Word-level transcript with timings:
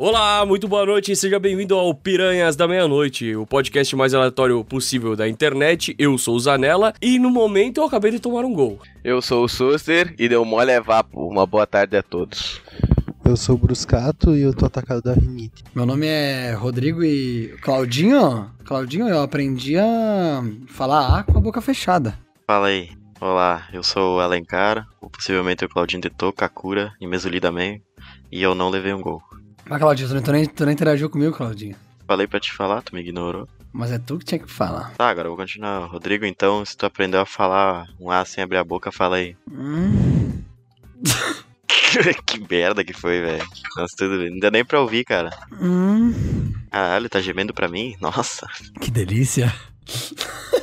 Olá, 0.00 0.46
muito 0.46 0.68
boa 0.68 0.86
noite 0.86 1.10
e 1.10 1.16
seja 1.16 1.40
bem-vindo 1.40 1.74
ao 1.74 1.92
Piranhas 1.92 2.54
da 2.54 2.68
Meia-Noite, 2.68 3.34
o 3.34 3.44
podcast 3.44 3.96
mais 3.96 4.14
aleatório 4.14 4.62
possível 4.62 5.16
da 5.16 5.28
internet. 5.28 5.92
Eu 5.98 6.16
sou 6.16 6.36
o 6.36 6.40
Zanella 6.40 6.94
e 7.02 7.18
no 7.18 7.28
momento 7.28 7.78
eu 7.78 7.84
acabei 7.84 8.12
de 8.12 8.20
tomar 8.20 8.44
um 8.44 8.54
gol. 8.54 8.78
Eu 9.02 9.20
sou 9.20 9.42
o 9.42 9.48
Suster 9.48 10.14
e 10.16 10.28
deu 10.28 10.44
mole 10.44 10.70
é 10.70 10.80
vapo. 10.80 11.26
Uma 11.26 11.44
boa 11.44 11.66
tarde 11.66 11.96
a 11.96 12.02
todos. 12.04 12.62
Eu 13.24 13.36
sou 13.36 13.56
o 13.56 13.58
Bruscato 13.58 14.36
e 14.36 14.42
eu 14.42 14.54
tô 14.54 14.66
atacado 14.66 15.02
da 15.02 15.14
rinite. 15.14 15.64
Meu 15.74 15.84
nome 15.84 16.06
é 16.06 16.52
Rodrigo 16.52 17.02
e 17.02 17.56
Claudinho, 17.60 18.48
Claudinho, 18.64 19.08
eu 19.08 19.20
aprendi 19.20 19.76
a 19.76 20.44
falar 20.68 21.18
A 21.18 21.22
com 21.24 21.38
a 21.38 21.40
boca 21.40 21.60
fechada. 21.60 22.16
Fala 22.46 22.68
aí. 22.68 22.90
Olá, 23.20 23.66
eu 23.72 23.82
sou 23.82 24.18
o 24.18 24.20
Alencar, 24.20 24.86
ou 25.00 25.10
possivelmente 25.10 25.64
o 25.64 25.68
Claudinho 25.68 26.02
de 26.02 26.10
Kakura 26.36 26.92
e 27.00 27.06
Mesuli 27.08 27.40
também, 27.40 27.82
e 28.30 28.40
eu 28.40 28.54
não 28.54 28.70
levei 28.70 28.94
um 28.94 29.00
gol. 29.00 29.20
Mas 29.68 29.78
Claudinho, 29.78 30.08
tu 30.22 30.32
nem, 30.32 30.46
tu 30.46 30.64
nem, 30.64 30.72
interagiu 30.72 31.10
comigo, 31.10 31.36
Claudinho. 31.36 31.76
Falei 32.06 32.26
pra 32.26 32.40
te 32.40 32.52
falar, 32.52 32.80
tu 32.80 32.94
me 32.94 33.02
ignorou. 33.02 33.46
Mas 33.70 33.92
é 33.92 33.98
tu 33.98 34.18
que 34.18 34.24
tinha 34.24 34.38
que 34.38 34.50
falar. 34.50 34.94
Tá, 34.96 35.10
agora 35.10 35.26
eu 35.28 35.32
vou 35.32 35.44
continuar. 35.44 35.86
Rodrigo, 35.86 36.24
então, 36.24 36.64
se 36.64 36.74
tu 36.74 36.86
aprendeu 36.86 37.20
a 37.20 37.26
falar 37.26 37.86
um 38.00 38.10
A 38.10 38.24
sem 38.24 38.42
abrir 38.42 38.56
a 38.56 38.64
boca, 38.64 38.90
fala 38.90 39.16
aí. 39.16 39.36
Hum. 39.50 40.42
que 42.24 42.40
merda 42.50 42.82
que 42.82 42.94
foi, 42.94 43.20
velho. 43.20 43.46
Nossa, 43.76 43.94
tudo 43.96 44.18
bem. 44.18 44.30
Não 44.30 44.38
deu 44.38 44.50
nem 44.50 44.64
pra 44.64 44.80
ouvir, 44.80 45.04
cara. 45.04 45.30
Hum. 45.60 46.14
Caralho, 46.70 47.08
tá 47.10 47.20
gemendo 47.20 47.52
pra 47.52 47.68
mim? 47.68 47.94
Nossa. 48.00 48.46
Que 48.80 48.90
delícia. 48.90 49.54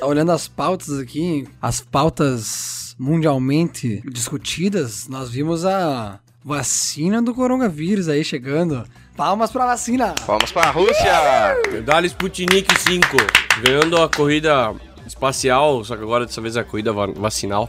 Olhando 0.02 0.32
as 0.32 0.48
pautas 0.48 0.98
aqui, 0.98 1.48
as 1.62 1.80
pautas 1.80 2.96
mundialmente 2.98 4.02
discutidas, 4.10 5.08
nós 5.08 5.30
vimos 5.30 5.66
a 5.66 6.20
vacina 6.46 7.24
do 7.24 7.34
coronavírus 7.34 8.08
aí 8.08 8.24
chegando. 8.24 8.86
Palmas 9.18 9.52
pra 9.52 9.66
vacina! 9.66 10.14
Palmas 10.28 10.52
pra 10.52 10.70
Rússia! 10.70 11.82
Dali 11.84 12.08
Sputnik 12.08 12.68
5, 12.82 13.08
ganhando 13.64 14.00
a 14.00 14.08
corrida 14.08 14.76
espacial, 15.08 15.84
só 15.84 15.98
que 15.98 16.04
agora 16.04 16.28
dessa 16.28 16.40
vez 16.40 16.56
é 16.56 16.60
a 16.60 16.64
corrida 16.64 16.94
va 16.94 17.08
vacinal. 17.08 17.68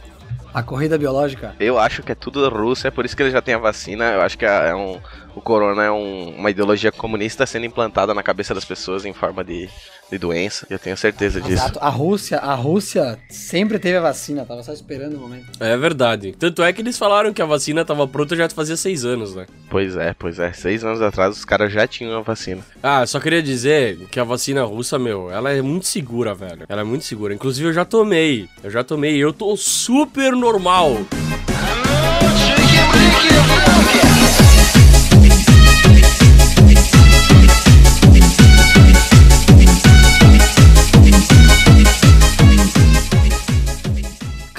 A 0.53 0.61
corrida 0.61 0.95
biológica. 0.95 1.55
Eu 1.59 1.79
acho 1.79 2.03
que 2.03 2.11
é 2.11 2.15
tudo 2.15 2.47
da 2.47 2.55
Rússia, 2.55 2.89
é 2.89 2.91
por 2.91 3.03
isso 3.03 3.17
que 3.17 3.23
ele 3.23 3.31
já 3.31 3.41
tem 3.41 3.55
a 3.55 3.57
vacina. 3.57 4.11
Eu 4.11 4.21
acho 4.21 4.37
que 4.37 4.45
é 4.45 4.75
um, 4.75 4.99
o 5.37 5.41
corona 5.41 5.83
é 5.83 5.91
um, 5.91 6.29
uma 6.35 6.49
ideologia 6.49 6.91
comunista 6.91 7.45
sendo 7.45 7.67
implantada 7.67 8.11
na 8.11 8.23
cabeça 8.23 8.55
das 8.55 8.65
pessoas 8.65 9.05
em 9.05 9.13
forma 9.13 9.43
de, 9.43 9.69
de 10.11 10.17
doença. 10.17 10.65
Eu 10.67 10.79
tenho 10.79 10.97
certeza 10.97 11.39
disso. 11.39 11.63
Exato. 11.63 11.77
A 11.79 11.89
Rússia, 11.89 12.39
a 12.39 12.55
Rússia 12.55 13.19
sempre 13.29 13.77
teve 13.77 13.97
a 13.97 14.01
vacina, 14.01 14.45
tava 14.45 14.63
só 14.63 14.73
esperando 14.73 15.15
o 15.15 15.19
momento. 15.19 15.45
É 15.59 15.77
verdade. 15.77 16.35
Tanto 16.39 16.63
é 16.63 16.73
que 16.73 16.81
eles 16.81 16.97
falaram 16.97 17.31
que 17.31 17.41
a 17.41 17.45
vacina 17.45 17.85
tava 17.85 18.07
pronta 18.07 18.35
já 18.35 18.49
fazia 18.49 18.75
seis 18.75 19.05
anos, 19.05 19.35
né? 19.35 19.45
Pois 19.69 19.95
é, 19.95 20.15
pois 20.17 20.39
é. 20.39 20.51
Seis 20.53 20.83
anos 20.83 21.03
atrás 21.03 21.37
os 21.37 21.45
caras 21.45 21.71
já 21.71 21.85
tinham 21.85 22.17
a 22.17 22.21
vacina. 22.21 22.63
Ah, 22.81 23.05
só 23.05 23.19
queria 23.19 23.43
dizer 23.43 24.07
que 24.09 24.19
a 24.19 24.23
vacina 24.23 24.63
russa, 24.63 24.97
meu, 24.97 25.29
ela 25.29 25.51
é 25.51 25.61
muito 25.61 25.85
segura, 25.85 26.33
velho. 26.33 26.65
Ela 26.67 26.81
é 26.81 26.83
muito 26.83 27.05
segura. 27.05 27.31
Inclusive 27.31 27.69
eu 27.69 27.73
já 27.73 27.85
tomei. 27.85 28.49
Eu 28.63 28.71
já 28.71 28.83
tomei 28.83 29.17
e 29.17 29.19
eu 29.19 29.31
tô 29.31 29.55
super 29.55 30.31
normal. 30.31 30.97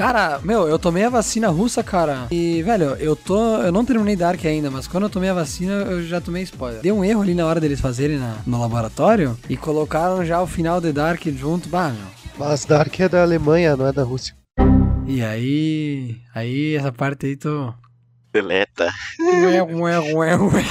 Cara, 0.08 0.40
meu, 0.42 0.66
eu 0.66 0.78
tomei 0.78 1.04
a 1.04 1.10
vacina 1.10 1.48
russa, 1.48 1.82
cara. 1.82 2.28
E, 2.30 2.62
velho, 2.62 2.96
eu 2.98 3.14
tô. 3.14 3.58
Eu 3.58 3.70
não 3.70 3.84
terminei 3.84 4.16
Dark 4.16 4.42
ainda, 4.42 4.70
mas 4.70 4.86
quando 4.86 5.02
eu 5.02 5.10
tomei 5.10 5.28
a 5.28 5.34
vacina, 5.34 5.72
eu 5.82 6.02
já 6.02 6.18
tomei 6.18 6.42
spoiler. 6.44 6.80
Deu 6.80 6.96
um 6.96 7.04
erro 7.04 7.20
ali 7.20 7.34
na 7.34 7.44
hora 7.44 7.60
deles 7.60 7.78
fazerem 7.78 8.16
na, 8.16 8.38
no 8.46 8.58
laboratório 8.58 9.36
e 9.50 9.54
colocaram 9.54 10.24
já 10.24 10.40
o 10.40 10.46
final 10.46 10.80
de 10.80 10.94
Dark 10.94 11.20
junto. 11.36 11.68
Bah, 11.68 11.90
meu. 11.90 12.06
Mas 12.38 12.64
Dark 12.64 12.98
é 12.98 13.06
da 13.06 13.20
Alemanha, 13.20 13.76
não 13.76 13.86
é 13.86 13.92
da 13.92 14.02
Rússia. 14.02 14.34
E 15.06 15.22
aí. 15.22 16.16
Aí 16.34 16.76
essa 16.76 16.90
parte 16.90 17.26
aí 17.26 17.36
tô. 17.36 17.74
Deleta. 18.32 18.92
Ué, 19.20 19.62
ué, 19.62 19.98
ué, 20.14 20.36
ué. 20.36 20.64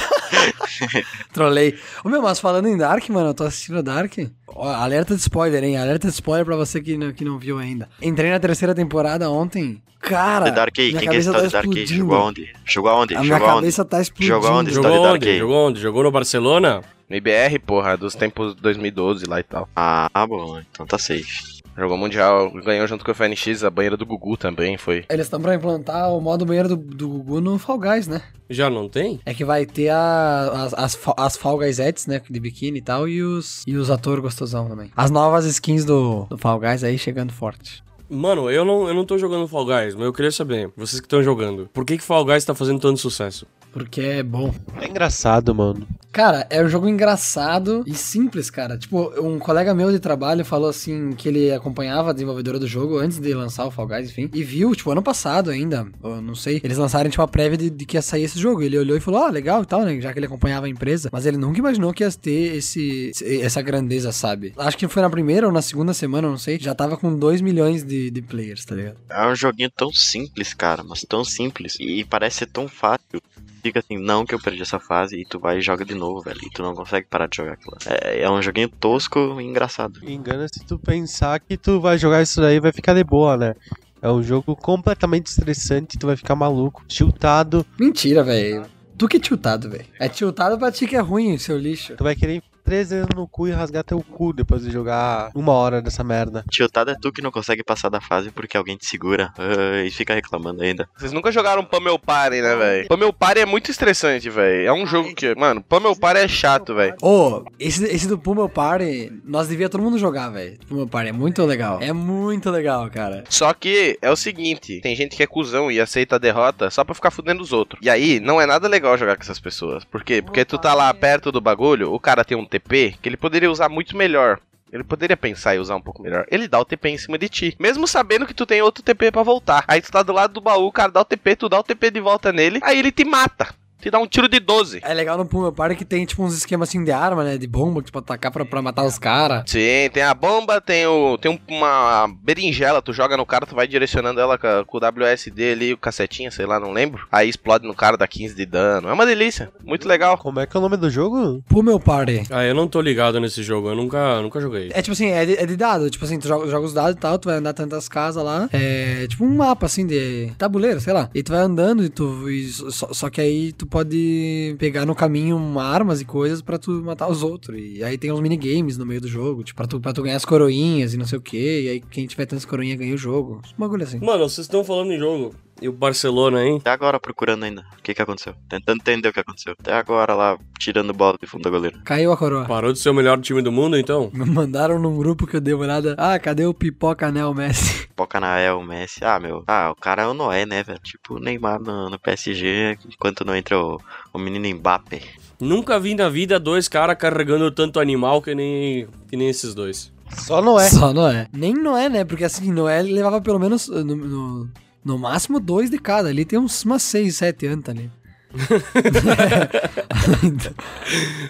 Trolei. 1.32 1.78
Ô 2.04 2.08
meu, 2.08 2.22
mas 2.22 2.38
falando 2.40 2.68
em 2.68 2.76
Dark, 2.76 3.08
mano, 3.08 3.28
eu 3.30 3.34
tô 3.34 3.44
assistindo 3.44 3.82
Dark. 3.82 4.12
Ó, 4.46 4.68
alerta 4.68 5.14
de 5.14 5.20
spoiler, 5.20 5.62
hein? 5.64 5.76
Alerta 5.76 6.08
de 6.08 6.14
spoiler 6.14 6.44
pra 6.44 6.56
você 6.56 6.80
que 6.80 6.96
não, 6.96 7.12
que 7.12 7.24
não 7.24 7.38
viu 7.38 7.58
ainda. 7.58 7.88
Entrei 8.00 8.30
na 8.30 8.38
terceira 8.40 8.74
temporada 8.74 9.30
ontem. 9.30 9.82
Cara, 10.00 10.44
The 10.44 10.50
Dark 10.52 10.74
aí, 10.78 10.92
quem 10.92 11.08
que 11.08 11.16
é 11.16 11.18
esse 11.18 11.30
tá 11.32 11.40
Dark 11.40 11.54
aí? 11.54 11.60
explodindo. 11.60 11.86
Jogou 11.98 12.16
aonde? 12.16 12.52
Jogou 12.64 12.90
aonde? 12.90 13.14
A 13.16 13.20
minha 13.20 13.32
Jogou 13.34 13.48
aonde? 13.48 13.60
cabeça 13.62 13.84
tá 13.84 14.00
explodindo. 14.00 14.34
Jogou 14.34 14.52
onde? 14.52 14.72
Jogou 14.72 14.90
onde? 14.92 15.26
Dark. 15.26 15.38
Jogou 15.38 15.68
onde? 15.68 15.80
Jogou 15.80 16.02
no 16.04 16.10
Barcelona? 16.12 16.82
No 17.10 17.16
IBR, 17.16 17.58
porra, 17.66 17.96
dos 17.96 18.14
tempos 18.14 18.54
2012 18.54 19.24
lá 19.26 19.40
e 19.40 19.42
tal. 19.42 19.68
Ah, 19.74 20.08
bom, 20.28 20.60
então 20.70 20.86
tá 20.86 20.98
safe. 20.98 21.57
Jogou 21.78 21.96
Mundial, 21.96 22.50
ganhou 22.50 22.88
junto 22.88 23.04
com 23.04 23.12
o 23.12 23.14
FNX, 23.14 23.62
a 23.62 23.70
banheira 23.70 23.96
do 23.96 24.04
Gugu 24.04 24.36
também 24.36 24.76
foi. 24.76 25.04
Eles 25.08 25.26
estão 25.26 25.40
pra 25.40 25.54
implantar 25.54 26.12
o 26.12 26.20
modo 26.20 26.44
banheiro 26.44 26.68
do, 26.70 26.76
do 26.76 27.08
Gugu 27.08 27.40
no 27.40 27.56
Fall 27.56 27.78
Guys, 27.78 28.08
né? 28.08 28.20
Já 28.50 28.68
não 28.68 28.88
tem? 28.88 29.20
É 29.24 29.32
que 29.32 29.44
vai 29.44 29.64
ter 29.64 29.90
a, 29.90 30.64
as, 30.64 30.74
as, 30.74 30.98
as 31.16 31.36
Fall 31.36 31.58
Guysettes, 31.58 32.08
né? 32.08 32.20
De 32.28 32.40
biquíni 32.40 32.78
e 32.78 32.82
tal, 32.82 33.08
e 33.08 33.22
os, 33.22 33.62
e 33.64 33.76
os 33.76 33.92
atores 33.92 34.20
gostosão 34.20 34.68
também. 34.68 34.90
As 34.96 35.08
novas 35.08 35.44
skins 35.44 35.84
do, 35.84 36.26
do 36.28 36.36
Fall 36.36 36.58
Guys 36.58 36.82
aí 36.82 36.98
chegando 36.98 37.32
forte. 37.32 37.80
Mano, 38.10 38.50
eu 38.50 38.64
não, 38.64 38.88
eu 38.88 38.94
não 38.94 39.04
tô 39.04 39.16
jogando 39.16 39.46
Fall 39.46 39.66
Guys, 39.66 39.94
mas 39.94 40.04
eu 40.04 40.12
queria 40.12 40.32
saber, 40.32 40.70
vocês 40.76 40.98
que 40.98 41.06
estão 41.06 41.22
jogando, 41.22 41.68
por 41.72 41.84
que, 41.84 41.98
que 41.98 42.02
Fall 42.02 42.24
Guys 42.24 42.44
tá 42.44 42.54
fazendo 42.54 42.80
tanto 42.80 42.98
sucesso? 42.98 43.46
Porque 43.84 44.00
é 44.00 44.22
bom. 44.22 44.52
É 44.80 44.88
engraçado, 44.88 45.54
mano. 45.54 45.86
Cara, 46.10 46.46
é 46.50 46.62
um 46.64 46.68
jogo 46.68 46.88
engraçado 46.88 47.84
e 47.86 47.94
simples, 47.94 48.50
cara. 48.50 48.76
Tipo, 48.76 49.12
um 49.22 49.38
colega 49.38 49.74
meu 49.74 49.90
de 49.92 50.00
trabalho 50.00 50.44
falou 50.44 50.68
assim 50.68 51.12
que 51.12 51.28
ele 51.28 51.52
acompanhava 51.52 52.10
a 52.10 52.12
desenvolvedora 52.12 52.58
do 52.58 52.66
jogo 52.66 52.98
antes 52.98 53.18
de 53.20 53.32
lançar 53.34 53.66
o 53.66 53.70
Fall 53.70 53.86
Guys, 53.86 54.10
enfim. 54.10 54.28
E 54.34 54.42
viu, 54.42 54.74
tipo, 54.74 54.90
ano 54.90 55.02
passado 55.02 55.50
ainda, 55.50 55.86
eu 56.02 56.20
não 56.20 56.34
sei, 56.34 56.60
eles 56.64 56.76
lançaram, 56.78 57.08
tipo, 57.08 57.22
a 57.22 57.28
prévia 57.28 57.56
de, 57.58 57.70
de 57.70 57.84
que 57.86 57.96
ia 57.96 58.02
sair 58.02 58.24
esse 58.24 58.38
jogo. 58.38 58.62
Ele 58.62 58.78
olhou 58.78 58.96
e 58.96 59.00
falou, 59.00 59.22
ah, 59.22 59.30
legal 59.30 59.62
e 59.62 59.66
tal, 59.66 59.82
né? 59.84 60.00
Já 60.00 60.12
que 60.12 60.18
ele 60.18 60.26
acompanhava 60.26 60.66
a 60.66 60.68
empresa. 60.68 61.08
Mas 61.12 61.24
ele 61.26 61.36
nunca 61.36 61.58
imaginou 61.58 61.92
que 61.92 62.02
ia 62.02 62.10
ter 62.10 62.56
esse, 62.56 63.10
esse- 63.10 63.40
essa 63.42 63.62
grandeza, 63.62 64.10
sabe? 64.10 64.52
Acho 64.56 64.76
que 64.78 64.88
foi 64.88 65.02
na 65.02 65.10
primeira 65.10 65.46
ou 65.46 65.52
na 65.52 65.62
segunda 65.62 65.92
semana, 65.94 66.26
eu 66.26 66.30
não 66.32 66.38
sei. 66.38 66.58
Já 66.58 66.74
tava 66.74 66.96
com 66.96 67.14
2 67.16 67.40
milhões 67.40 67.84
de, 67.84 68.10
de 68.10 68.22
players, 68.22 68.64
tá 68.64 68.74
ligado? 68.74 68.96
É 69.10 69.26
um 69.28 69.36
joguinho 69.36 69.70
tão 69.70 69.92
simples, 69.92 70.52
cara, 70.54 70.82
mas 70.82 71.04
tão 71.08 71.22
simples. 71.22 71.76
E 71.78 72.04
parece 72.04 72.38
ser 72.38 72.46
tão 72.46 72.66
fácil. 72.66 73.20
Fica 73.68 73.80
assim, 73.80 73.98
não 73.98 74.24
que 74.24 74.34
eu 74.34 74.40
perdi 74.40 74.62
essa 74.62 74.80
fase, 74.80 75.20
e 75.20 75.26
tu 75.26 75.38
vai 75.38 75.58
e 75.58 75.60
joga 75.60 75.84
de 75.84 75.94
novo, 75.94 76.22
velho. 76.22 76.40
E 76.42 76.48
tu 76.48 76.62
não 76.62 76.74
consegue 76.74 77.06
parar 77.06 77.26
de 77.26 77.36
jogar 77.36 77.52
aquilo. 77.52 77.76
É, 77.86 78.22
é 78.22 78.30
um 78.30 78.40
joguinho 78.40 78.70
tosco 78.70 79.38
e 79.38 79.44
engraçado. 79.44 80.00
Engana 80.08 80.48
se 80.48 80.64
tu 80.64 80.78
pensar 80.78 81.38
que 81.38 81.54
tu 81.58 81.78
vai 81.78 81.98
jogar 81.98 82.22
isso 82.22 82.40
daí 82.40 82.56
e 82.56 82.60
vai 82.60 82.72
ficar 82.72 82.94
de 82.94 83.04
boa, 83.04 83.36
né? 83.36 83.54
É 84.00 84.10
um 84.10 84.22
jogo 84.22 84.56
completamente 84.56 85.26
estressante, 85.26 85.98
tu 85.98 86.06
vai 86.06 86.16
ficar 86.16 86.34
maluco, 86.34 86.82
tiltado, 86.88 87.66
Mentira, 87.78 88.24
velho. 88.24 88.64
Tu 88.96 89.06
que 89.06 89.18
é 89.18 89.20
tiltado, 89.20 89.68
velho. 89.68 89.84
É 89.98 90.08
tiltado 90.08 90.58
pra 90.58 90.72
ti 90.72 90.86
que 90.86 90.96
é 90.96 91.00
ruim, 91.00 91.36
seu 91.36 91.58
lixo. 91.58 91.94
tu 91.94 92.04
vai 92.04 92.16
querer 92.16 92.42
três 92.68 92.90
vezes 92.90 93.06
no 93.16 93.26
cu 93.26 93.48
e 93.48 93.50
rasgar 93.50 93.82
teu 93.82 94.02
cu 94.02 94.30
depois 94.30 94.62
de 94.62 94.70
jogar 94.70 95.30
uma 95.34 95.54
hora 95.54 95.80
dessa 95.80 96.04
merda. 96.04 96.44
Tiltado 96.50 96.90
é 96.90 96.94
tu 97.00 97.10
que 97.10 97.22
não 97.22 97.30
consegue 97.30 97.64
passar 97.64 97.88
da 97.88 97.98
fase 97.98 98.30
porque 98.30 98.58
alguém 98.58 98.76
te 98.76 98.84
segura 98.84 99.32
ah, 99.38 99.82
e 99.82 99.90
fica 99.90 100.14
reclamando 100.14 100.62
ainda. 100.62 100.86
Vocês 100.94 101.10
nunca 101.10 101.32
jogaram 101.32 101.64
Pummel 101.64 101.98
Party, 101.98 102.42
né, 102.42 102.54
velho? 102.56 102.88
Pummel 102.88 103.10
Party 103.10 103.40
é 103.40 103.46
muito 103.46 103.70
estressante, 103.70 104.28
velho. 104.28 104.66
É 104.66 104.72
um 104.72 104.86
jogo 104.86 105.14
que, 105.14 105.34
mano, 105.34 105.62
Pummel 105.62 105.96
Party 105.96 106.20
é 106.20 106.28
chato, 106.28 106.74
velho. 106.74 106.94
Ô, 107.00 107.42
esse, 107.58 107.82
esse 107.86 108.06
do 108.06 108.18
Pummel 108.18 108.50
Party, 108.50 109.10
nós 109.24 109.48
devia 109.48 109.70
todo 109.70 109.82
mundo 109.82 109.96
jogar, 109.96 110.28
velho. 110.28 110.58
Pummel 110.68 110.88
Party 110.88 111.08
é 111.08 111.12
muito 111.12 111.42
legal. 111.46 111.78
É 111.80 111.94
muito 111.94 112.50
legal, 112.50 112.90
cara. 112.90 113.24
Só 113.30 113.54
que 113.54 113.98
é 114.02 114.10
o 114.10 114.16
seguinte, 114.16 114.78
tem 114.82 114.94
gente 114.94 115.16
que 115.16 115.22
é 115.22 115.26
cuzão 115.26 115.72
e 115.72 115.80
aceita 115.80 116.16
a 116.16 116.18
derrota 116.18 116.68
só 116.68 116.84
pra 116.84 116.94
ficar 116.94 117.10
fudendo 117.10 117.42
os 117.42 117.50
outros. 117.50 117.80
E 117.82 117.88
aí, 117.88 118.20
não 118.20 118.38
é 118.38 118.44
nada 118.44 118.68
legal 118.68 118.98
jogar 118.98 119.16
com 119.16 119.22
essas 119.22 119.40
pessoas. 119.40 119.84
Por 119.84 120.04
quê? 120.04 120.20
Porque 120.20 120.44
tu 120.44 120.58
tá 120.58 120.74
lá 120.74 120.92
perto 120.92 121.32
do 121.32 121.40
bagulho, 121.40 121.94
o 121.94 121.98
cara 121.98 122.22
tem 122.24 122.36
um 122.36 122.44
TP 122.58 122.96
que 123.00 123.08
ele 123.08 123.16
poderia 123.16 123.50
usar 123.50 123.68
muito 123.68 123.96
melhor. 123.96 124.40
Ele 124.70 124.84
poderia 124.84 125.16
pensar 125.16 125.54
e 125.54 125.58
usar 125.58 125.76
um 125.76 125.80
pouco 125.80 126.02
melhor. 126.02 126.26
Ele 126.30 126.46
dá 126.46 126.58
o 126.58 126.64
TP 126.64 126.90
em 126.90 126.98
cima 126.98 127.16
de 127.16 127.28
ti. 127.28 127.56
Mesmo 127.58 127.86
sabendo 127.86 128.26
que 128.26 128.34
tu 128.34 128.44
tem 128.44 128.60
outro 128.60 128.82
TP 128.82 129.10
pra 129.10 129.22
voltar. 129.22 129.64
Aí 129.66 129.80
tu 129.80 129.90
tá 129.90 130.02
do 130.02 130.12
lado 130.12 130.34
do 130.34 130.40
baú, 130.40 130.66
o 130.66 130.72
cara 130.72 130.92
dá 130.92 131.00
o 131.00 131.04
TP, 131.04 131.36
tu 131.36 131.48
dá 131.48 131.58
o 131.58 131.62
TP 131.62 131.90
de 131.90 132.00
volta 132.00 132.32
nele. 132.32 132.60
Aí 132.62 132.78
ele 132.78 132.92
te 132.92 133.04
mata. 133.04 133.54
Te 133.80 133.90
dá 133.90 133.98
um 133.98 134.06
tiro 134.06 134.28
de 134.28 134.40
12. 134.40 134.80
É 134.82 134.92
legal 134.92 135.16
no 135.16 135.24
Pummel 135.24 135.52
Party 135.52 135.76
que 135.76 135.84
tem, 135.84 136.04
tipo, 136.04 136.22
uns 136.24 136.34
esquemas 136.36 136.68
assim 136.68 136.82
de 136.82 136.90
arma, 136.90 137.22
né? 137.22 137.38
De 137.38 137.46
bomba 137.46 137.80
que 137.80 137.86
tu 137.86 137.92
pode 137.92 138.04
atacar 138.04 138.32
pra, 138.32 138.44
pra 138.44 138.60
matar 138.60 138.84
os 138.84 138.98
caras. 138.98 139.44
Sim, 139.46 139.88
tem 139.92 140.02
a 140.02 140.12
bomba, 140.14 140.60
tem, 140.60 140.86
o, 140.86 141.16
tem 141.16 141.30
um- 141.30 141.38
uma 141.56 142.08
berinjela, 142.22 142.82
tu 142.82 142.92
joga 142.92 143.16
no 143.16 143.24
cara, 143.24 143.46
tu 143.46 143.54
vai 143.54 143.66
direcionando 143.68 144.20
ela 144.20 144.36
com, 144.36 144.76
o 144.76 144.80
WSD 144.80 145.52
ali, 145.52 145.72
o 145.72 145.78
cacetinha, 145.78 146.30
sei 146.30 146.44
lá, 146.44 146.58
não 146.58 146.72
lembro. 146.72 147.06
Aí 147.12 147.28
explode 147.28 147.66
no 147.66 147.74
cara, 147.74 147.96
dá 147.96 148.06
15 148.08 148.34
de 148.34 148.44
dano. 148.44 148.88
É 148.88 148.92
uma 148.92 149.06
delícia, 149.06 149.50
muito 149.64 149.86
legal. 149.86 150.18
Como 150.18 150.40
é 150.40 150.46
que 150.46 150.56
é 150.56 150.58
o 150.58 150.62
nome 150.62 150.76
do 150.76 150.90
jogo? 150.90 151.42
Pummel 151.48 151.78
Party. 151.78 152.24
Ah, 152.30 152.44
eu 152.44 152.54
não 152.54 152.66
tô 152.66 152.80
ligado 152.80 153.20
nesse 153.20 153.42
jogo, 153.44 153.68
eu 153.68 153.76
nunca, 153.76 154.20
nunca 154.20 154.40
joguei. 154.40 154.70
É 154.74 154.82
tipo 154.82 154.92
assim, 154.92 155.10
é 155.10 155.24
de, 155.24 155.34
é 155.36 155.46
de 155.46 155.56
dado. 155.56 155.88
Tipo 155.88 156.04
assim, 156.04 156.18
tu 156.18 156.26
joga, 156.26 156.48
joga 156.48 156.66
os 156.66 156.74
dados 156.74 156.96
e 156.96 156.98
tal, 156.98 157.18
tu 157.18 157.28
vai 157.28 157.36
andar 157.38 157.52
tantas 157.52 157.88
casas 157.88 158.24
lá. 158.24 158.48
É 158.52 159.06
tipo 159.08 159.24
um 159.24 159.36
mapa, 159.36 159.66
assim, 159.66 159.86
de 159.86 160.32
tabuleiro, 160.36 160.80
sei 160.80 160.92
lá. 160.92 161.08
E 161.14 161.22
tu 161.22 161.30
vai 161.32 161.40
andando 161.42 161.84
e 161.84 161.88
tu. 161.88 162.28
e 162.28 162.48
só, 162.48 162.92
só 162.92 163.08
que 163.08 163.20
aí 163.20 163.52
tu 163.52 163.67
pode 163.68 164.56
pegar 164.58 164.84
no 164.86 164.94
caminho 164.94 165.58
armas 165.58 166.00
e 166.00 166.04
coisas 166.04 166.42
pra 166.42 166.58
tu 166.58 166.70
matar 166.82 167.08
os 167.08 167.22
outros. 167.22 167.58
E 167.60 167.82
aí 167.82 167.96
tem 167.98 168.12
uns 168.12 168.20
minigames 168.20 168.76
no 168.76 168.86
meio 168.86 169.00
do 169.00 169.08
jogo, 169.08 169.44
tipo, 169.44 169.56
pra 169.56 169.66
tu, 169.66 169.80
pra 169.80 169.92
tu 169.92 170.02
ganhar 170.02 170.16
as 170.16 170.24
coroinhas 170.24 170.94
e 170.94 170.96
não 170.96 171.06
sei 171.06 171.18
o 171.18 171.22
que. 171.22 171.62
E 171.62 171.68
aí 171.68 171.80
quem 171.80 172.06
tiver 172.06 172.26
tantas 172.26 172.44
coroinhas 172.44 172.78
ganha 172.78 172.94
o 172.94 172.98
jogo. 172.98 173.40
Um 173.56 173.60
bagulho 173.60 173.84
assim. 173.84 173.98
Mano, 173.98 174.28
vocês 174.28 174.46
estão 174.46 174.64
falando 174.64 174.92
em 174.92 174.98
jogo. 174.98 175.34
E 175.60 175.68
o 175.68 175.72
Barcelona, 175.72 176.44
hein? 176.44 176.58
Até 176.60 176.70
agora 176.70 177.00
procurando 177.00 177.44
ainda. 177.44 177.64
O 177.78 177.82
que 177.82 177.94
que 177.94 178.02
aconteceu? 178.02 178.34
Tentando 178.48 178.80
entender 178.80 179.08
o 179.08 179.12
que 179.12 179.20
aconteceu. 179.20 179.54
Até 179.58 179.72
agora 179.72 180.14
lá, 180.14 180.38
tirando 180.58 180.92
bola 180.92 181.16
de 181.20 181.26
fundo 181.26 181.42
da 181.42 181.50
goleira. 181.50 181.78
Caiu 181.84 182.12
a 182.12 182.16
coroa. 182.16 182.44
Parou 182.44 182.72
de 182.72 182.78
ser 182.78 182.90
o 182.90 182.94
melhor 182.94 183.20
time 183.20 183.42
do 183.42 183.50
mundo, 183.50 183.76
então? 183.76 184.10
Me 184.12 184.24
mandaram 184.30 184.78
num 184.78 184.96
grupo 184.96 185.26
que 185.26 185.36
eu 185.36 185.40
dei 185.40 185.54
uma 185.54 185.64
olhada. 185.64 185.94
Ah, 185.98 186.18
cadê 186.18 186.46
o 186.46 186.54
Pipoca 186.54 187.08
Anel 187.08 187.34
Messi? 187.34 187.88
Poca 187.96 188.20
Nael, 188.20 188.62
Messi. 188.62 189.04
Ah, 189.04 189.18
meu. 189.18 189.42
Ah, 189.46 189.72
o 189.72 189.74
cara 189.74 190.02
é 190.02 190.06
o 190.06 190.14
Noé, 190.14 190.46
né, 190.46 190.62
velho? 190.62 190.78
Tipo 190.78 191.14
o 191.14 191.18
Neymar 191.18 191.60
no, 191.60 191.90
no 191.90 191.98
PSG, 191.98 192.78
enquanto 192.86 193.24
não 193.24 193.34
entra 193.34 193.58
o, 193.58 193.80
o 194.12 194.18
menino 194.18 194.48
Mbappé. 194.56 195.02
Nunca 195.40 195.80
vi 195.80 195.94
na 195.94 196.08
vida 196.08 196.38
dois 196.38 196.68
caras 196.68 196.96
carregando 196.96 197.50
tanto 197.50 197.80
animal 197.80 198.22
que 198.22 198.34
nem, 198.34 198.86
que 199.08 199.16
nem 199.16 199.28
esses 199.28 199.54
dois. 199.54 199.92
Só 200.16 200.40
não 200.40 200.58
é. 200.58 200.68
Só 200.68 200.92
Noé. 200.92 201.28
Nem 201.32 201.54
Noé, 201.54 201.88
né? 201.88 202.04
Porque 202.04 202.24
assim, 202.24 202.52
Noé 202.52 202.82
levava 202.82 203.20
pelo 203.20 203.38
menos 203.38 203.68
no, 203.68 203.84
no, 203.84 204.50
no 204.84 204.98
máximo 204.98 205.40
dois 205.40 205.70
de 205.70 205.78
cada. 205.78 206.08
Ali 206.08 206.24
tem 206.24 206.38
uns 206.38 206.64
umas 206.64 206.82
seis, 206.82 207.16
sete 207.16 207.46
anos 207.46 207.64
tá 207.64 207.72
ali. 207.72 207.90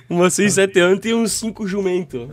Uma 0.08 0.30
6, 0.30 0.54
7 0.54 0.80
anos 0.80 1.04
e 1.04 1.14
uns 1.14 1.32
5 1.32 1.66
jumento. 1.66 2.28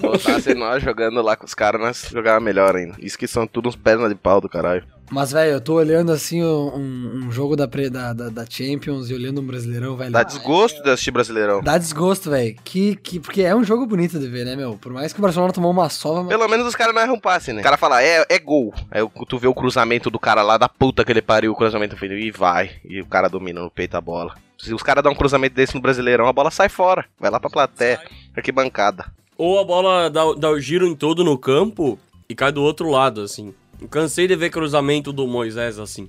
Botasse 0.00 0.54
nós 0.54 0.82
jogando 0.82 1.22
lá 1.22 1.36
com 1.36 1.46
os 1.46 1.54
caras, 1.54 1.80
nós 1.80 2.08
jogava 2.10 2.40
melhor 2.40 2.76
ainda. 2.76 2.96
Isso 2.98 3.18
que 3.18 3.26
são 3.26 3.46
tudo 3.46 3.68
uns 3.68 3.76
pernas 3.76 4.08
de 4.10 4.14
pau 4.14 4.40
do 4.40 4.48
caralho. 4.48 4.84
Mas, 5.10 5.32
velho, 5.32 5.52
eu 5.52 5.60
tô 5.60 5.74
olhando 5.74 6.12
assim 6.12 6.42
um, 6.42 7.24
um 7.24 7.32
jogo 7.32 7.56
da, 7.56 7.66
da, 7.66 8.12
da, 8.12 8.28
da 8.28 8.46
Champions 8.48 9.10
e 9.10 9.14
olhando 9.14 9.40
um 9.40 9.46
Brasileirão, 9.46 9.96
velho. 9.96 10.12
Dá 10.12 10.22
desgosto 10.22 10.80
de 10.82 10.90
assistir 10.90 11.10
Brasileirão. 11.10 11.60
Dá 11.62 11.76
desgosto, 11.76 12.30
velho. 12.30 12.56
Que, 12.64 12.94
que, 12.94 13.18
porque 13.18 13.42
é 13.42 13.54
um 13.54 13.64
jogo 13.64 13.86
bonito 13.86 14.20
de 14.20 14.28
ver, 14.28 14.44
né, 14.44 14.54
meu? 14.54 14.78
Por 14.78 14.92
mais 14.92 15.12
que 15.12 15.18
o 15.18 15.22
Barcelona 15.22 15.52
tomou 15.52 15.72
uma 15.72 15.88
sova, 15.88 16.20
mas... 16.20 16.28
Pelo 16.28 16.48
menos 16.48 16.66
os 16.66 16.76
caras 16.76 16.94
não 16.94 17.02
erram 17.02 17.18
passe, 17.18 17.52
né? 17.52 17.60
O 17.60 17.64
cara 17.64 17.76
fala, 17.76 18.02
é, 18.02 18.24
é 18.28 18.38
gol. 18.38 18.72
Aí 18.90 19.02
tu 19.28 19.36
vê 19.36 19.48
o 19.48 19.54
cruzamento 19.54 20.10
do 20.10 20.18
cara 20.18 20.42
lá 20.42 20.56
da 20.56 20.68
puta 20.68 21.04
que 21.04 21.10
ele 21.10 21.22
pariu, 21.22 21.52
o 21.52 21.56
cruzamento 21.56 21.96
feito 21.96 22.14
e 22.14 22.30
vai. 22.30 22.70
E 22.84 23.00
o 23.00 23.06
cara 23.06 23.28
domina 23.28 23.60
no 23.60 23.70
peito 23.70 23.96
a 23.96 24.00
bola. 24.00 24.34
Se 24.56 24.72
os 24.72 24.82
caras 24.82 25.02
dão 25.02 25.12
um 25.12 25.16
cruzamento 25.16 25.54
desse 25.56 25.74
no 25.74 25.80
Brasileirão, 25.80 26.28
a 26.28 26.32
bola 26.32 26.50
sai 26.50 26.68
fora. 26.68 27.04
Vai 27.18 27.30
lá 27.30 27.40
pra 27.40 27.50
plateia. 27.50 28.00
Que 28.44 28.52
bancada. 28.52 29.06
Ou 29.36 29.58
a 29.58 29.64
bola 29.64 30.08
dá, 30.08 30.22
dá 30.34 30.50
o 30.50 30.60
giro 30.60 30.86
em 30.86 30.94
todo 30.94 31.24
no 31.24 31.36
campo 31.36 31.98
e 32.28 32.34
cai 32.34 32.52
do 32.52 32.62
outro 32.62 32.90
lado, 32.90 33.22
assim. 33.22 33.52
Eu 33.80 33.88
cansei 33.88 34.26
de 34.28 34.36
ver 34.36 34.50
cruzamento 34.50 35.12
do 35.12 35.26
Moisés 35.26 35.78
assim. 35.78 36.08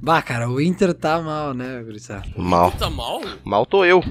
Bah, 0.00 0.22
cara, 0.22 0.48
o 0.48 0.60
Inter 0.60 0.94
tá 0.94 1.20
mal, 1.20 1.52
né, 1.52 1.82
Gurissá? 1.82 2.22
Mal. 2.36 2.70
Tá 2.72 2.88
mal? 2.88 3.20
Mal 3.44 3.66
tô 3.66 3.84
eu. 3.84 4.02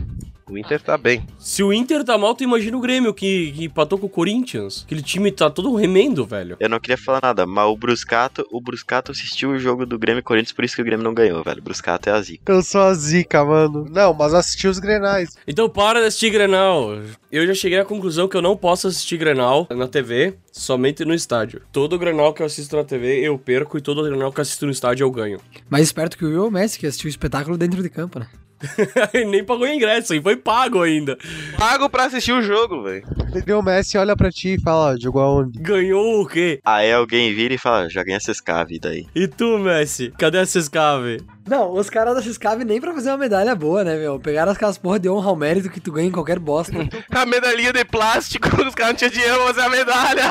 O 0.50 0.58
Inter 0.58 0.82
tá 0.82 0.98
bem. 0.98 1.26
Se 1.38 1.62
o 1.62 1.74
Inter 1.74 2.04
tá 2.04 2.18
mal, 2.18 2.34
tu 2.34 2.44
imagina 2.44 2.78
o 2.78 2.82
Grêmio, 2.82 3.14
que, 3.14 3.52
que 3.52 3.66
empatou 3.66 4.00
com 4.00 4.06
o 4.06 4.10
Corinthians. 4.10 4.84
Aquele 4.86 5.02
time 5.02 5.32
tá 5.32 5.50
todo 5.50 5.76
remendo, 5.76 6.26
velho. 6.26 6.56
Eu 6.60 6.70
não 6.70 6.80
queria 6.80 6.98
falar 6.98 7.20
nada, 7.22 7.46
mas 7.46 7.68
o 7.68 7.76
Bruscato, 7.76 8.48
o 8.50 8.62
Bruscato 8.62 9.12
assistiu 9.12 9.52
o 9.52 9.60
jogo 9.60 9.86
do 9.86 10.00
Grêmio 10.00 10.20
e 10.20 10.24
Corinthians, 10.24 10.54
por 10.54 10.64
isso 10.64 10.76
que 10.76 10.82
o 10.82 10.86
Grêmio 10.86 11.04
não 11.04 11.14
ganhou, 11.14 11.44
velho. 11.44 11.60
O 11.60 11.64
Bruscato 11.64 12.10
é 12.10 12.14
a 12.14 12.22
zica. 12.22 12.52
Eu 12.52 12.64
sou 12.64 12.82
a 12.82 12.94
zica, 12.94 13.44
mano. 13.44 13.86
Não, 13.90 14.14
mas 14.14 14.34
assisti 14.34 14.68
os 14.68 14.80
grenais. 14.80 15.36
Então 15.46 15.70
para 15.70 16.00
de 16.00 16.08
assistir 16.08 16.30
Grenal. 16.30 16.98
Eu 17.32 17.46
já 17.46 17.54
cheguei 17.54 17.78
à 17.78 17.86
conclusão 17.86 18.28
que 18.28 18.38
eu 18.38 18.42
não 18.42 18.56
posso 18.56 18.88
assistir 18.88 19.18
Grenal 19.18 19.68
na 19.70 19.88
TV, 19.88 20.36
somente 20.52 21.04
no 21.04 21.14
estádio. 21.14 21.62
Todo 21.72 22.00
Grenal 22.00 22.34
que 22.34 22.42
eu 22.42 22.46
assisto 22.46 22.76
na 22.76 22.84
TV, 22.84 23.20
eu 23.20 23.38
perco, 23.38 23.78
e 23.78 23.82
todo 23.82 24.04
Grenal 24.04 24.32
que 24.32 24.40
eu 24.40 24.44
assisto 24.44 24.66
no 24.66 24.72
estádio, 24.72 25.04
eu 25.04 25.12
ganho. 25.12 25.40
Mais 25.70 25.84
esperto 25.84 26.18
que 26.18 26.26
o 26.26 26.30
Will 26.30 26.50
Messi, 26.50 26.80
que 26.80 26.88
assistiu 26.88 27.08
o 27.08 27.10
espetáculo 27.10 27.58
dentro 27.58 27.84
de 27.84 27.90
campo, 27.90 28.20
né? 28.20 28.28
Ele 29.14 29.26
nem 29.26 29.44
pagou 29.44 29.68
ingresso, 29.68 30.14
e 30.14 30.22
foi 30.22 30.36
pago 30.36 30.82
ainda. 30.82 31.18
Pago 31.58 31.90
pra 31.90 32.06
assistir 32.06 32.32
o 32.32 32.42
jogo, 32.42 32.84
velho. 32.84 33.04
E 33.46 33.54
o 33.54 33.62
Messi 33.62 33.98
olha 33.98 34.16
pra 34.16 34.32
ti 34.32 34.56
e 34.56 34.62
fala, 34.62 34.94
ó, 34.94 34.98
jogou 34.98 35.22
aonde? 35.22 35.60
Ganhou 35.60 36.22
o 36.22 36.28
quê? 36.28 36.60
Aí 36.66 36.92
alguém 36.92 37.34
vira 37.34 37.54
e 37.54 37.58
fala, 37.58 37.90
já 37.90 38.04
ganha 38.04 38.18
essas 38.18 38.42
a 38.48 38.64
vida 38.64 38.90
aí. 38.90 39.06
E 39.16 39.28
tu, 39.28 39.58
Messi? 39.60 40.12
Cadê 40.18 40.40
a 40.40 40.46
Sescave? 40.46 41.22
Não, 41.48 41.72
os 41.74 41.90
caras 41.90 42.16
da 42.16 42.22
Xcave 42.22 42.64
nem 42.66 42.80
pra 42.82 42.94
fazer 42.94 43.10
uma 43.10 43.18
medalha 43.18 43.56
boa, 43.56 43.84
né, 43.84 43.96
meu? 43.96 44.20
Pegaram 44.20 44.52
aquelas 44.52 44.78
porra 44.78 45.00
de 45.00 45.10
honra 45.10 45.30
ao 45.30 45.36
mérito 45.36 45.70
que 45.70 45.80
tu 45.80 45.92
ganha 45.92 46.08
em 46.08 46.12
qualquer 46.12 46.40
bosta. 46.40 46.74
A 47.12 47.26
medalhinha 47.26 47.72
de 47.74 47.84
plástico, 47.86 48.48
os 48.66 48.76
caras 48.76 48.92
não 48.94 48.98
tinham 48.98 49.12
dinheiro 49.12 49.36
pra 49.38 49.46
fazer 49.48 49.62
a 49.62 49.70
medalha. 49.70 50.24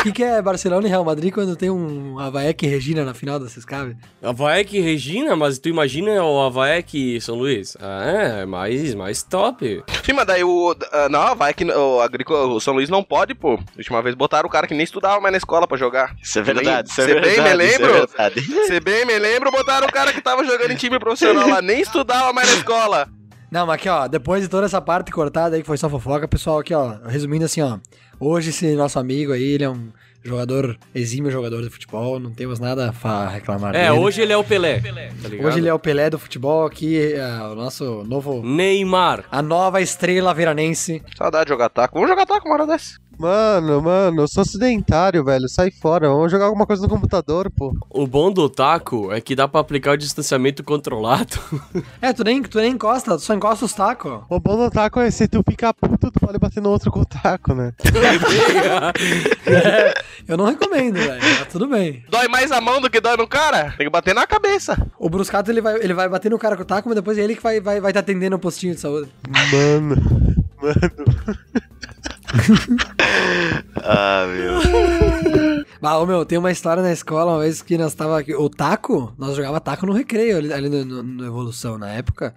O 0.00 0.02
que, 0.04 0.12
que 0.12 0.22
é 0.24 0.40
Barcelona 0.40 0.86
e 0.86 0.90
Real 0.90 1.04
Madrid 1.04 1.32
quando 1.32 1.56
tem 1.56 1.68
um 1.70 2.18
Havaek 2.18 2.64
e 2.64 2.68
Regina 2.68 3.04
na 3.04 3.12
final 3.14 3.38
da 3.38 3.48
Xcave? 3.48 3.96
Havaek 4.22 4.76
e 4.76 4.80
Regina, 4.80 5.34
mas 5.36 5.58
tu 5.58 5.68
imagina 5.68 6.22
o 6.24 6.40
Havaek 6.40 7.16
e 7.16 7.20
São 7.20 7.34
Luís? 7.36 7.76
Ah, 7.80 8.40
é 8.42 8.46
mais, 8.46 8.94
mais 8.94 9.22
top. 9.22 9.82
Sim, 10.04 10.12
mas 10.12 10.26
daí 10.26 10.44
o. 10.44 10.74
ah, 10.92 11.08
não, 11.08 11.36
que 11.54 11.64
o, 11.64 12.00
agrico- 12.00 12.34
o 12.34 12.60
São 12.60 12.74
Luís 12.74 12.88
não 12.88 13.02
pode, 13.02 13.34
pô. 13.34 13.58
Última 13.76 14.00
vez 14.02 14.14
botaram 14.14 14.46
o 14.48 14.50
cara 14.50 14.66
que 14.66 14.74
nem 14.74 14.84
estudava 14.84 15.20
mais 15.20 15.32
na 15.32 15.38
escola 15.38 15.66
pra 15.66 15.76
jogar. 15.76 16.14
Isso 16.22 16.38
é 16.38 16.42
verdade, 16.42 16.88
isso 16.90 17.00
é 17.00 17.04
Cê 17.04 17.14
bem 17.20 17.22
verdade. 17.22 17.56
me 17.58 17.64
isso 17.64 17.74
é 17.74 17.78
lembro? 17.86 17.92
verdade. 18.06 18.40
Você 18.40 18.80
bem 18.80 19.04
me 19.04 19.18
lembro, 19.18 19.50
botaram 19.50 19.86
o 19.86 19.92
cara 19.92 20.12
que 20.12 20.20
tava 20.20 20.35
jogando 20.44 20.70
em 20.70 20.76
time 20.76 20.98
profissional 20.98 21.48
lá, 21.48 21.62
nem 21.62 21.80
estudava 21.80 22.32
mais 22.32 22.48
na 22.50 22.56
escola. 22.56 23.08
Não, 23.50 23.64
mas 23.66 23.76
aqui, 23.76 23.88
ó, 23.88 24.08
depois 24.08 24.42
de 24.42 24.48
toda 24.48 24.66
essa 24.66 24.80
parte 24.80 25.10
cortada 25.12 25.54
aí 25.56 25.62
que 25.62 25.66
foi 25.66 25.78
só 25.78 25.88
fofoca, 25.88 26.26
pessoal, 26.26 26.58
aqui, 26.58 26.74
ó, 26.74 26.96
resumindo 27.06 27.44
assim, 27.44 27.60
ó. 27.62 27.78
Hoje 28.18 28.50
esse 28.50 28.74
nosso 28.74 28.98
amigo 28.98 29.32
aí, 29.32 29.42
ele 29.52 29.64
é 29.64 29.70
um 29.70 29.90
jogador, 30.24 30.76
exímio 30.92 31.30
jogador 31.30 31.62
de 31.62 31.70
futebol, 31.70 32.18
não 32.18 32.32
temos 32.32 32.58
nada 32.58 32.92
a 33.04 33.28
reclamar 33.28 33.74
É, 33.76 33.88
dele. 33.88 34.00
hoje 34.00 34.20
ele 34.22 34.32
é 34.32 34.36
o 34.36 34.42
Pelé. 34.42 34.80
Tá? 34.80 35.46
Hoje 35.46 35.60
ele 35.60 35.68
é 35.68 35.72
o 35.72 35.78
Pelé 35.78 36.10
do 36.10 36.18
futebol 36.18 36.66
aqui, 36.66 37.12
é, 37.12 37.24
o 37.44 37.54
nosso 37.54 38.02
novo... 38.04 38.42
Neymar. 38.42 39.24
A 39.30 39.40
nova 39.40 39.80
estrela 39.80 40.34
veranense. 40.34 41.00
Saudade 41.16 41.44
de 41.44 41.50
jogar 41.50 41.68
taco. 41.68 41.94
Vamos 41.94 42.10
jogar 42.10 42.26
taco 42.26 42.48
uma 42.48 42.54
hora 42.56 42.66
dessa. 42.66 42.98
Mano, 43.18 43.80
mano, 43.80 44.22
eu 44.22 44.28
sou 44.28 44.44
sedentário, 44.44 45.24
velho. 45.24 45.48
Sai 45.48 45.70
fora. 45.70 46.08
Vamos 46.08 46.30
jogar 46.30 46.46
alguma 46.46 46.66
coisa 46.66 46.82
no 46.82 46.88
computador, 46.88 47.50
pô. 47.50 47.74
O 47.90 48.06
bom 48.06 48.30
do 48.30 48.48
taco 48.48 49.12
é 49.12 49.20
que 49.20 49.34
dá 49.34 49.48
pra 49.48 49.60
aplicar 49.60 49.92
o 49.92 49.96
distanciamento 49.96 50.62
controlado. 50.62 51.38
É, 52.00 52.12
tu 52.12 52.22
nem, 52.22 52.42
tu 52.42 52.58
nem 52.58 52.72
encosta, 52.72 53.16
tu 53.16 53.20
só 53.20 53.34
encosta 53.34 53.64
os 53.64 53.72
tacos. 53.72 54.20
O 54.28 54.38
bom 54.38 54.56
do 54.56 54.70
taco 54.70 55.00
é 55.00 55.10
se 55.10 55.26
tu 55.26 55.42
ficar 55.48 55.72
puto, 55.72 56.10
tu 56.10 56.20
pode 56.20 56.38
bater 56.38 56.62
no 56.62 56.70
outro 56.70 56.90
com 56.90 57.00
o 57.00 57.04
taco, 57.04 57.54
né? 57.54 57.72
Eu 60.28 60.36
não 60.36 60.46
recomendo, 60.46 60.96
velho, 60.96 61.20
mas 61.20 61.48
tudo 61.48 61.66
bem. 61.66 62.04
Dói 62.10 62.28
mais 62.28 62.52
a 62.52 62.60
mão 62.60 62.80
do 62.80 62.90
que 62.90 63.00
dói 63.00 63.16
no 63.16 63.26
cara? 63.26 63.74
Tem 63.76 63.86
que 63.86 63.90
bater 63.90 64.14
na 64.14 64.26
cabeça. 64.26 64.76
O 64.98 65.08
Bruscato, 65.08 65.50
ele 65.50 65.60
vai, 65.60 65.76
ele 65.76 65.94
vai 65.94 66.08
bater 66.08 66.30
no 66.30 66.38
cara 66.38 66.56
com 66.56 66.62
o 66.62 66.66
taco, 66.66 66.88
mas 66.88 66.96
depois 66.96 67.18
é 67.18 67.22
ele 67.22 67.34
que 67.34 67.42
vai, 67.42 67.60
vai, 67.60 67.80
vai 67.80 67.92
te 67.92 67.98
atender 67.98 68.30
no 68.30 68.38
postinho 68.38 68.74
de 68.74 68.80
saúde. 68.80 69.08
Mano. 69.52 69.96
Mano. 70.60 71.36
Ah, 73.88 74.26
meu. 74.26 75.64
Ah, 75.82 75.98
ô 75.98 76.06
meu, 76.06 76.24
tem 76.24 76.38
uma 76.38 76.50
história 76.50 76.82
na 76.82 76.90
escola, 76.92 77.32
uma 77.34 77.40
vez 77.40 77.62
que 77.62 77.78
nós 77.78 77.94
tava 77.94 78.18
aqui. 78.18 78.34
O 78.34 78.48
taco, 78.48 79.14
nós 79.18 79.36
jogava 79.36 79.60
taco 79.60 79.86
no 79.86 79.92
recreio, 79.92 80.38
ali, 80.38 80.52
ali 80.52 80.68
no, 80.68 80.84
no- 80.84 81.02
no 81.02 81.24
Evolução, 81.26 81.78
na 81.78 81.90
época. 81.90 82.34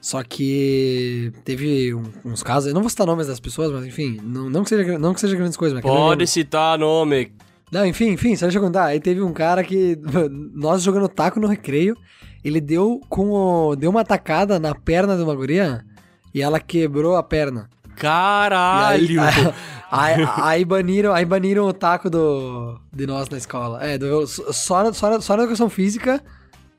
Só 0.00 0.22
que 0.22 1.30
teve 1.44 1.92
um- 1.94 2.10
uns 2.24 2.42
casos, 2.42 2.68
eu 2.68 2.74
não 2.74 2.80
vou 2.80 2.88
citar 2.88 3.06
nomes 3.06 3.26
das 3.26 3.38
pessoas, 3.38 3.70
mas 3.70 3.84
enfim, 3.84 4.18
não, 4.22 4.48
não, 4.48 4.62
que, 4.62 4.70
seja, 4.70 4.98
não 4.98 5.12
que 5.12 5.20
seja 5.20 5.36
grandes 5.36 5.56
coisas, 5.58 5.74
mas 5.74 5.82
Pode 5.82 6.26
citar 6.26 6.78
nome. 6.78 7.32
Não, 7.70 7.84
enfim, 7.84 8.08
enfim, 8.12 8.34
só 8.34 8.46
deixa 8.46 8.58
eu 8.58 8.62
contar. 8.62 8.86
Aí 8.86 9.00
teve 9.00 9.20
um 9.20 9.32
cara 9.32 9.62
que, 9.62 9.98
nós 10.54 10.82
jogando 10.82 11.08
taco 11.08 11.38
no 11.38 11.46
recreio, 11.46 11.94
ele 12.42 12.60
deu 12.60 13.00
com 13.10 13.30
o, 13.30 13.76
deu 13.76 13.90
uma 13.90 14.04
tacada 14.04 14.58
na 14.58 14.74
perna 14.74 15.16
de 15.16 15.22
uma 15.22 15.34
guria 15.34 15.84
e 16.32 16.40
ela 16.40 16.58
quebrou 16.58 17.16
a 17.16 17.22
perna. 17.22 17.68
Caralho! 18.00 19.20
Aí, 19.92 20.14
aí, 20.14 20.28
aí 20.36 20.64
baniram, 20.64 21.12
aí 21.12 21.24
baniram 21.24 21.66
o 21.66 21.72
taco 21.72 22.08
do, 22.08 22.78
de 22.92 23.08
nós 23.08 23.28
na 23.28 23.36
escola. 23.36 23.82
É, 23.84 23.98
do, 23.98 24.24
só, 24.24 24.84
na- 24.84 24.92
só, 24.92 25.10
na- 25.10 25.20
só 25.20 25.36
na 25.36 25.42
educação 25.42 25.68
física 25.68 26.22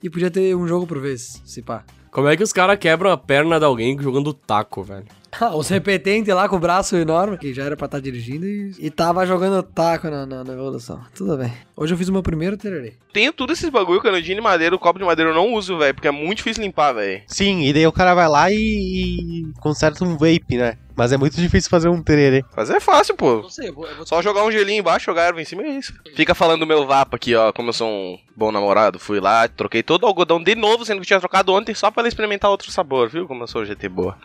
e 0.01 0.09
podia 0.09 0.31
ter 0.31 0.55
um 0.55 0.65
jogo 0.65 0.87
por 0.87 0.97
vez, 0.97 1.41
se 1.43 1.61
pá. 1.61 1.83
Como 2.09 2.29
é 2.29 2.37
que 2.37 2.43
os 2.43 2.53
caras 2.53 2.77
quebram 2.79 3.11
a 3.11 3.17
perna 3.17 3.59
de 3.59 3.65
alguém 3.65 3.99
jogando 3.99 4.33
taco, 4.33 4.81
velho? 4.81 5.05
Ah, 5.39 5.55
Os 5.55 5.69
repetentes 5.69 6.33
lá 6.33 6.47
com 6.47 6.57
o 6.57 6.59
braço 6.59 6.95
enorme, 6.95 7.37
que 7.37 7.53
já 7.53 7.63
era 7.63 7.77
pra 7.77 7.85
estar 7.85 7.99
dirigindo, 7.99 8.45
e, 8.45 8.75
e 8.77 8.91
tava 8.91 9.25
jogando 9.25 9.63
taco 9.63 10.09
na, 10.09 10.25
na, 10.25 10.43
na 10.43 10.53
evolução. 10.53 11.01
Tudo 11.15 11.37
bem. 11.37 11.51
Hoje 11.75 11.93
eu 11.93 11.97
fiz 11.97 12.09
o 12.09 12.13
meu 12.13 12.21
primeiro 12.21 12.57
tererê. 12.57 12.93
Tenho 13.13 13.33
tudo 13.33 13.53
esses 13.53 13.69
bagulho, 13.69 14.01
canudinho 14.01 14.35
de 14.35 14.41
madeira, 14.41 14.75
o 14.75 14.79
copo 14.79 14.99
de 14.99 15.05
madeira 15.05 15.31
eu 15.31 15.35
não 15.35 15.53
uso, 15.53 15.77
velho, 15.77 15.93
porque 15.95 16.07
é 16.07 16.11
muito 16.11 16.37
difícil 16.37 16.63
limpar, 16.63 16.93
velho. 16.93 17.23
Sim, 17.27 17.63
e 17.63 17.73
daí 17.73 17.87
o 17.87 17.91
cara 17.91 18.13
vai 18.13 18.27
lá 18.27 18.51
e, 18.51 18.55
e 18.55 19.53
conserta 19.59 20.03
um 20.03 20.17
vape, 20.17 20.57
né? 20.57 20.77
Mas 20.95 21.11
é 21.11 21.17
muito 21.17 21.35
difícil 21.35 21.69
fazer 21.69 21.87
um 21.89 22.03
tererê. 22.03 22.43
Fazer 22.53 22.75
é 22.75 22.79
fácil, 22.79 23.15
pô. 23.15 23.49
sei, 23.49 23.69
eu 23.69 23.73
vou, 23.73 23.87
eu 23.87 23.95
vou 23.95 24.05
Só 24.05 24.21
jogar 24.21 24.43
um 24.43 24.51
gelinho 24.51 24.81
embaixo, 24.81 25.05
jogar 25.05 25.23
erva 25.23 25.41
em 25.41 25.45
cima 25.45 25.63
e 25.63 25.67
é 25.67 25.79
isso. 25.79 25.93
Fica 26.15 26.35
falando 26.35 26.59
do 26.59 26.67
meu 26.67 26.85
vapo 26.85 27.15
aqui, 27.15 27.33
ó. 27.33 27.51
Como 27.51 27.69
eu 27.69 27.73
sou 27.73 27.87
um 27.89 28.19
bom 28.35 28.51
namorado, 28.51 28.99
fui 28.99 29.19
lá, 29.19 29.47
troquei 29.47 29.81
todo 29.81 30.03
o 30.03 30.07
algodão 30.07 30.43
de 30.43 30.53
novo, 30.53 30.85
sendo 30.85 31.01
que 31.01 31.07
tinha 31.07 31.19
trocado 31.19 31.53
ontem, 31.53 31.73
só 31.73 31.89
pra 31.89 32.01
ela 32.01 32.07
experimentar 32.09 32.51
outro 32.51 32.71
sabor, 32.71 33.09
viu? 33.09 33.25
Como 33.27 33.41
eu 33.43 33.47
sou 33.47 33.65
GT 33.65 33.89
boa. 33.89 34.15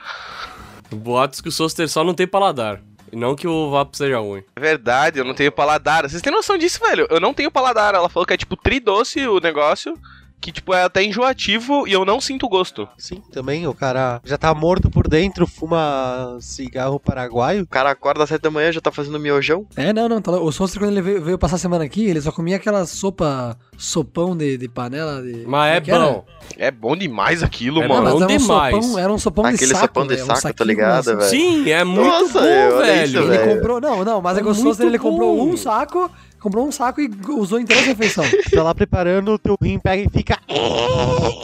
Boatos 0.91 1.41
que 1.41 1.49
o 1.49 1.53
Soster 1.53 1.89
só 1.89 2.05
não 2.05 2.15
tem 2.15 2.27
paladar. 2.27 2.81
Não 3.13 3.37
que 3.37 3.47
o 3.47 3.71
vapo 3.71 3.97
seja 3.97 4.19
ruim. 4.19 4.43
É 4.57 4.61
verdade, 4.61 5.19
eu 5.19 5.25
não 5.25 5.35
tenho 5.35 5.53
paladar. 5.53 6.09
Vocês 6.09 6.21
têm 6.21 6.33
noção 6.33 6.59
disso, 6.59 6.81
velho? 6.81 7.07
Eu 7.09 7.21
não 7.21 7.33
tenho 7.33 7.51
paladar. 7.51 7.95
Ela 7.95 8.09
falou 8.09 8.27
que 8.27 8.35
é 8.35 8.37
tipo 8.37 8.57
tridoce 8.57 9.27
o 9.27 9.41
negócio. 9.41 9.99
Que, 10.41 10.53
tipo, 10.53 10.73
é 10.75 10.83
até 10.85 11.03
enjoativo 11.03 11.89
e 11.89 11.93
eu 11.93 12.05
não 12.05 12.21
sinto 12.21 12.49
gosto. 12.49 12.87
Sim, 12.97 13.21
também 13.33 13.67
o 13.67 13.75
cara 13.75 14.21
já 14.25 14.39
tá 14.39 14.55
morto 14.55 14.89
por 14.91 15.09
dentro, 15.09 15.47
fuma 15.47 16.37
cigarro 16.41 17.01
paraguaio. 17.01 17.63
O 17.65 17.67
cara 17.67 17.91
acorda 17.91 18.23
às 18.23 18.29
7 18.29 18.43
da 18.43 18.51
manhã 18.51 18.71
já 18.71 18.81
tá 18.81 18.93
fazendo 18.93 19.19
miojão. 19.19 19.67
É, 19.77 19.93
não, 19.93 20.09
não. 20.09 20.21
Tá... 20.21 20.33
O 20.33 20.53
Soster, 20.53 20.81
quando 20.81 20.93
ele 20.93 21.03
veio, 21.03 21.23
veio 21.23 21.39
passar 21.39 21.57
a 21.57 21.59
semana 21.59 21.85
aqui, 21.85 22.07
ele 22.07 22.21
só 22.21 22.31
comia 22.31 22.57
aquela 22.57 22.87
sopa, 22.87 23.57
sopão 23.77 24.37
de, 24.37 24.57
de 24.57 24.69
panela. 24.69 25.23
De... 25.23 25.45
Mas 25.47 25.73
é 25.73 25.91
era? 25.91 25.99
bom. 26.07 26.25
É 26.59 26.71
bom 26.71 26.97
demais 26.97 27.43
aquilo, 27.43 27.83
É 27.83 27.89
mano. 27.89 28.03
mas 28.05 28.13
bom 28.15 28.19
era 28.23 28.25
um 28.33 28.37
demais. 28.39 28.75
sopão, 28.85 28.99
era 28.99 29.13
um 29.13 29.19
sopão 29.19 29.45
de 29.49 29.55
Aquele 29.57 29.73
saco, 29.75 29.81
sopão 29.87 30.07
de 30.07 30.15
um 30.15 30.19
saco, 30.19 30.29
tá 30.33 30.37
saquinho, 30.37 30.67
ligado, 30.69 30.99
assim. 31.11 31.17
velho? 31.17 31.29
Sim, 31.65 31.71
é 31.71 31.83
muito 31.85 32.07
Nossa, 32.07 32.41
bom, 32.41 32.79
velho. 32.79 33.05
isso, 33.05 33.17
Ele 33.19 33.27
velho. 33.29 33.55
comprou, 33.57 33.81
não, 33.81 34.05
não, 34.05 34.23
mas 34.23 34.37
é 34.37 34.41
É 34.41 34.43
gostoso, 34.45 34.83
ele 34.83 34.99
comprou 34.99 35.43
um 35.43 35.57
saco, 35.57 36.09
comprou 36.47 36.67
um 36.67 36.71
saco 36.73 37.01
e 37.01 37.11
usou 37.31 37.59
em 37.59 37.65
três 37.65 37.85
refeições. 37.87 38.31
Tá 38.57 38.63
lá 38.63 38.75
preparando, 38.75 39.33
o 39.33 39.39
teu 39.39 39.57
rim 39.61 39.79
pega 39.79 40.03
e 40.03 40.09
fica. 40.09 40.39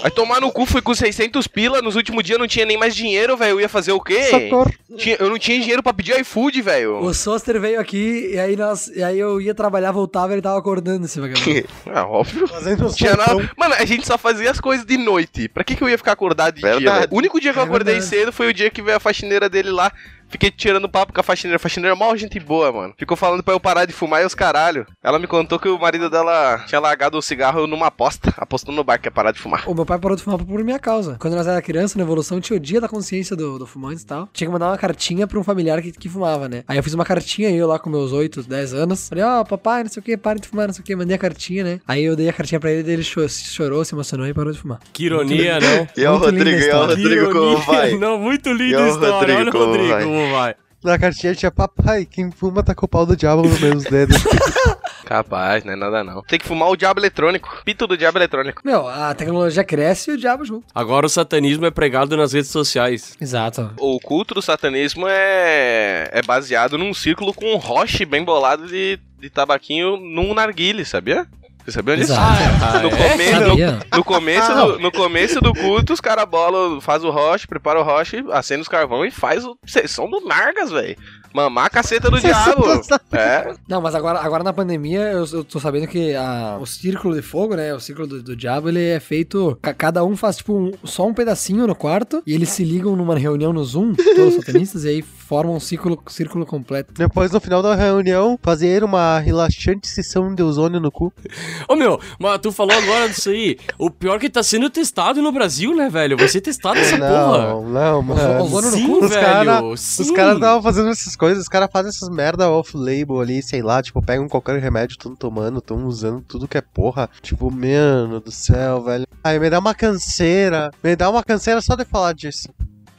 Vai 0.01 0.11
tomar 0.11 0.41
no 0.41 0.51
cu, 0.51 0.65
fui 0.65 0.81
com 0.81 0.95
600 0.95 1.47
pila, 1.47 1.83
nos 1.83 1.97
últimos 1.97 2.23
dias 2.25 2.37
eu 2.37 2.41
não 2.41 2.47
tinha 2.47 2.65
nem 2.65 2.77
mais 2.79 2.95
dinheiro, 2.95 3.37
velho. 3.37 3.53
Eu 3.53 3.61
ia 3.61 3.69
fazer 3.69 3.93
o 3.93 4.01
quê? 4.01 4.23
Socorro. 4.25 4.73
Tinha- 4.97 5.17
eu 5.19 5.29
não 5.29 5.39
tinha 5.39 5.59
dinheiro 5.61 5.83
pra 5.83 5.93
pedir 5.93 6.19
iFood, 6.21 6.63
velho. 6.63 6.99
O 7.01 7.13
Soster 7.13 7.61
veio 7.61 7.81
aqui 7.81 8.31
e 8.35 8.39
aí, 8.39 8.57
nós, 8.57 8.89
e 8.89 9.03
aí 9.03 9.19
eu 9.19 9.41
ia 9.41 9.55
trabalhar, 9.55 9.91
voltava 9.93 10.33
e 10.33 10.35
ele 10.35 10.43
tava 10.43 10.59
acordando 10.59 11.05
esse 11.05 11.19
vagabundo. 11.21 11.65
Ah, 11.87 12.07
óbvio. 12.07 12.47
Fazendo 12.49 12.93
Tinha 12.95 13.15
nada... 13.17 13.51
Mano, 13.57 13.75
a 13.75 13.85
gente 13.85 14.07
só 14.07 14.17
fazia 14.17 14.51
as 14.51 14.61
coisas 14.61 14.87
de 14.87 14.97
noite. 14.97 15.49
Pra 15.49 15.65
que, 15.65 15.75
que 15.77 15.83
eu 15.83 15.89
ia 15.89 15.99
ficar 15.99 16.13
acordado 16.13 16.55
de 16.55 16.61
dia? 16.63 16.71
Verdade. 16.75 16.99
velho? 17.01 17.09
O 17.13 17.17
único 17.19 17.41
dia 17.41 17.53
que 17.53 17.59
eu 17.59 17.63
É 17.63 17.67
acordei 17.67 17.95
verdade. 17.95 18.11
cedo 18.17 18.33
foi 18.33 18.49
o 18.49 18.55
dia 18.55 18.71
que 18.71 18.81
veio 18.83 18.97
a 18.97 19.01
faxineira 19.01 19.49
dele 19.49 19.71
lá. 19.71 19.93
Fiquei 20.33 20.51
tirando 20.51 20.89
papo 20.89 21.13
com 21.13 21.21
a 21.21 21.23
faxineira. 21.23 21.57
A 21.57 21.61
faxineira 21.61 21.95
é 21.95 21.99
mó 21.99 22.17
gente 22.17 22.41
boa, 22.41 22.73
mano. 22.73 22.95
Ficou 22.99 23.17
falando 23.17 23.43
pra 23.43 23.55
eu 23.55 23.61
parar 23.61 23.85
de 23.85 23.93
fumar 23.93 24.23
e 24.23 24.27
os 24.27 24.35
caralho. 24.35 24.87
Ela 25.03 25.19
me 25.19 25.27
contou 25.27 25.59
que 25.59 25.69
o 25.69 25.79
marido 25.79 26.09
dela 26.11 26.65
tinha 26.67 26.81
largado 26.81 27.17
o 27.19 27.23
cigarro 27.23 27.67
numa 27.67 27.87
aposta. 27.89 28.33
Apostou 28.39 28.75
no 28.75 28.83
bar 28.83 28.99
que 28.99 29.07
ia 29.09 29.13
parar 29.13 29.31
de 29.33 29.39
fumar. 29.39 29.63
O 29.69 29.75
meu 29.75 29.85
pai 29.87 29.99
parou 29.99 30.17
de 30.17 30.23
fumar 30.23 30.39
por 30.39 30.65
minha 30.65 30.79
causa. 30.79 31.17
Quando 31.21 31.35
nós 31.37 31.47
era 31.47 31.61
criança, 31.63 31.99
na 31.99 32.05
evolução, 32.05 32.41
tinha 32.41 32.57
o 32.57 32.61
dia 32.61 32.81
da 32.81 32.89
consciência 32.89 33.37
do, 33.37 33.59
do 33.59 33.67
fumante 33.67 34.03
e 34.03 34.07
tal. 34.07 34.29
Tinha 34.33 34.49
que 34.49 34.53
mandar 34.53 34.69
uma 34.69 34.79
cartinha 34.79 35.27
pra 35.27 35.39
um 35.39 35.45
familiar 35.45 35.81
que, 35.83 35.93
que 35.93 36.09
fumava, 36.09 36.49
né? 36.49 36.65
Aí 36.67 36.77
eu 36.79 36.83
fiz 36.83 36.95
uma 36.95 37.05
cartinha, 37.05 37.51
eu 37.51 37.67
lá 37.67 37.79
com 37.79 37.91
meus 37.91 38.13
8, 38.13 38.43
10 38.45 38.75
anos. 38.75 39.09
Falei, 39.09 39.25
ó, 39.25 39.45
papai, 39.45 39.83
não 39.85 39.91
sei 39.91 40.01
o 40.01 40.05
que, 40.05 40.17
para 40.17 40.39
de 40.39 40.49
fumar, 40.49 40.67
não 40.67 40.75
sei 40.75 40.83
o 40.83 40.85
que. 40.85 40.97
Mandei 40.97 41.15
a 41.15 41.19
cartinha, 41.19 41.63
né? 41.63 41.81
Aí 41.87 42.03
eu 42.05 42.17
dei 42.17 42.29
a 42.29 42.33
cartinha 42.33 42.59
pra 42.59 42.71
ele, 42.71 42.91
ele 42.91 43.03
cho- 43.03 43.29
chorou, 43.29 43.85
se 43.85 43.95
emocionou 43.95 44.27
e 44.27 44.33
parou 44.33 44.53
de 44.53 44.59
fumar. 44.59 44.79
Que 44.93 45.05
ironia, 45.05 45.61
né? 45.61 45.89
E 45.97 46.05
é 46.05 46.11
o 46.11 46.17
Rodrigo, 46.17 46.59
e 46.59 46.69
é 46.69 46.77
o 46.77 46.87
Rodrigo 46.87 47.31
como 47.33 47.59
vai. 47.59 47.93
Não, 47.99 48.19
muito 48.19 48.49
é 48.49 48.53
a 48.53 48.55
o 48.55 48.89
história. 48.89 49.13
Rodrigo 49.13 49.41
Olha 49.41 49.49
o 49.49 49.53
como 49.53 49.65
Rodrigo 49.67 50.22
vai. 50.31 50.33
como 50.33 50.33
vai. 50.33 50.55
Na 50.83 50.99
cartinha 50.99 51.33
tinha 51.33 51.51
papai, 51.51 52.05
quem 52.05 52.31
fuma 52.33 52.61
tá 52.61 52.75
com 52.75 52.87
o 52.87 52.89
pau 52.89 53.07
do 53.07 53.17
diabo 53.17 53.43
nos 53.43 53.61
meus 53.61 53.85
dedos. 53.85 54.17
Capaz, 55.07 55.63
não 55.63 55.75
é 55.75 55.77
nada 55.77 56.03
não. 56.03 56.23
Tem 56.23 56.39
que 56.39 56.47
fumar 56.47 56.69
o 56.71 56.77
diabo 56.77 56.99
eletrônico. 56.99 57.63
Pito 57.65 57.87
do 57.87 57.97
diabo 57.97 58.19
eletrônico. 58.19 58.63
Meu, 58.65 58.89
a 58.89 59.15
tecnologia 59.15 59.63
cresce 59.63 60.11
e 60.11 60.15
o 60.15 60.19
diabo 60.19 60.45
junto. 60.45 60.67
Agora 60.75 61.07
o 61.07 61.09
satanismo 61.09 61.67
é 61.67 61.71
pregado 61.71 62.17
nas 62.17 62.33
redes 62.33 62.51
sociais. 62.51 63.17
Exato. 63.21 63.71
O 63.79 64.01
culto 64.01 64.35
do 64.35 64.43
satanismo 64.43 65.07
é, 65.09 66.09
é 66.11 66.23
baseado 66.23 66.77
num 66.77 66.93
círculo 66.95 67.33
com 67.33 67.53
um 67.53 67.59
roche 67.59 68.05
bem 68.05 68.25
bolado 68.25 68.67
de, 68.67 68.99
de 69.21 69.31
tabaquinho 69.31 69.97
num 69.97 70.35
narguile, 70.35 70.85
sabia? 70.85 71.29
Você 71.65 71.73
sabia 71.73 71.97
disso? 71.97 72.13
Exato. 72.13 72.81
no, 72.83 72.89
é? 72.89 73.11
começo, 73.11 73.41
no, 73.41 73.47
Sabia. 73.49 73.79
no 73.93 74.05
começo 74.05 74.53
do, 74.55 74.79
no 74.81 74.93
começo 74.93 75.41
do 75.41 75.53
culto, 75.55 75.93
os 75.93 76.01
caras 76.01 76.25
bolam, 76.25 76.81
faz 76.81 77.05
o 77.05 77.11
roche, 77.11 77.47
prepara 77.47 77.81
o 77.81 77.85
roche, 77.85 78.25
acende 78.33 78.63
os 78.63 78.69
carvão 78.69 79.05
e 79.05 79.11
faz 79.11 79.45
o 79.45 79.57
sessão 79.67 80.11
do 80.11 80.21
Nargas, 80.27 80.71
velho. 80.71 80.97
Mamar 81.33 81.65
a 81.67 81.71
caceta 81.71 82.11
do 82.11 82.21
diabo. 82.21 82.65
É. 83.13 83.55
Não, 83.67 83.81
mas 83.81 83.95
agora, 83.95 84.19
agora 84.21 84.45
na 84.45 84.53
pandemia 84.53 85.01
eu, 85.13 85.25
eu 85.33 85.43
tô 85.45 85.59
sabendo 85.59 85.87
que 85.87 86.15
a- 86.15 86.59
o 86.61 86.67
círculo 86.67 87.15
de 87.15 87.23
fogo, 87.23 87.55
né? 87.57 87.73
O 87.75 87.81
círculo 87.81 88.07
do, 88.07 88.23
do 88.23 88.37
diabo, 88.37 88.69
ele 88.69 88.85
é 88.91 89.01
feito. 89.01 89.57
ca- 89.63 89.73
Cada 89.73 90.05
um 90.05 90.15
faz, 90.15 90.37
tipo, 90.39 90.53
um- 90.55 90.73
só 90.85 91.07
um 91.07 91.15
pedacinho 91.15 91.67
no 91.67 91.75
quarto 91.75 92.23
e 92.27 92.35
eles 92.35 92.51
se 92.51 92.65
ligam 92.65 92.95
numa 92.95 93.17
reunião 93.17 93.51
no 93.53 93.65
Zoom, 93.65 93.95
todos 93.95 94.37
os 94.37 94.45
satanistas, 94.45 94.85
e 94.85 94.89
aí 94.89 95.03
formam 95.33 95.57
um 95.57 95.61
círculo, 95.61 95.99
círculo 96.09 96.45
completo. 96.45 96.93
Depois, 96.93 97.33
no 97.33 97.41
final 97.41 97.63
da 97.63 97.75
reunião, 97.75 98.39
fazer 98.43 98.85
uma 98.85 99.19
relaxante 99.19 99.89
sessão 99.89 100.35
de 100.35 100.43
ozônio 100.43 100.79
no 100.79 100.93
cu. 100.93 101.11
Ô 101.67 101.75
meu, 101.75 101.99
mas 102.19 102.39
tu 102.39 102.53
falou 102.53 102.77
agora 102.77 103.09
disso 103.09 103.31
aí. 103.31 103.57
O 103.79 103.91
pior 103.91 104.17
é 104.17 104.19
que 104.19 104.29
tá 104.29 104.43
sendo 104.43 104.69
testado 104.69 105.23
no 105.23 105.33
Brasil, 105.33 105.75
né, 105.75 105.89
velho? 105.89 106.19
Vai 106.19 106.29
ser 106.29 106.43
testado 106.43 106.79
essa 106.79 106.99
porra. 106.99 107.39
Não, 107.49 107.63
não, 107.67 108.03
mano. 108.03 108.45
ozônio 108.45 108.71
no 108.73 108.77
Sim, 108.77 108.87
cu? 108.87 109.05
Os 109.07 109.09
velho. 109.09 109.23
cara- 109.23 109.63
sim. 109.79 110.03
Os 110.03 110.11
caras 110.11 110.35
estavam 110.35 110.63
fazendo 110.63 110.91
essas 110.91 111.17
coisas, 111.17 111.45
os 111.45 111.49
caras 111.49 111.71
fazem 111.73 111.89
essas 111.89 112.11
merda 112.11 112.51
off-label 112.51 113.19
ali, 113.19 113.43
sei 113.43 113.63
lá, 113.63 113.83
tipo, 113.83 114.03
pegam 114.03 114.29
qualquer 114.29 114.61
remédio, 114.61 114.99
tão 114.99 115.17
tomando, 115.17 115.63
tão 115.63 115.87
usando 115.87 116.21
tudo 116.21 116.47
que 116.47 116.59
é 116.59 116.61
porra. 116.61 117.09
Tipo, 117.23 117.51
mano 117.51 118.21
do 118.21 118.31
céu, 118.31 118.83
velho. 118.83 119.07
Ai, 119.25 119.39
me 119.39 119.49
dá 119.49 119.59
uma 119.61 119.75
canseira. 119.75 120.71
Me 120.85 120.95
dá 120.95 121.09
uma 121.09 121.23
canseira 121.25 121.63
só 121.63 121.75
de 121.75 121.87
falar 121.87 122.13
disso. 122.13 122.51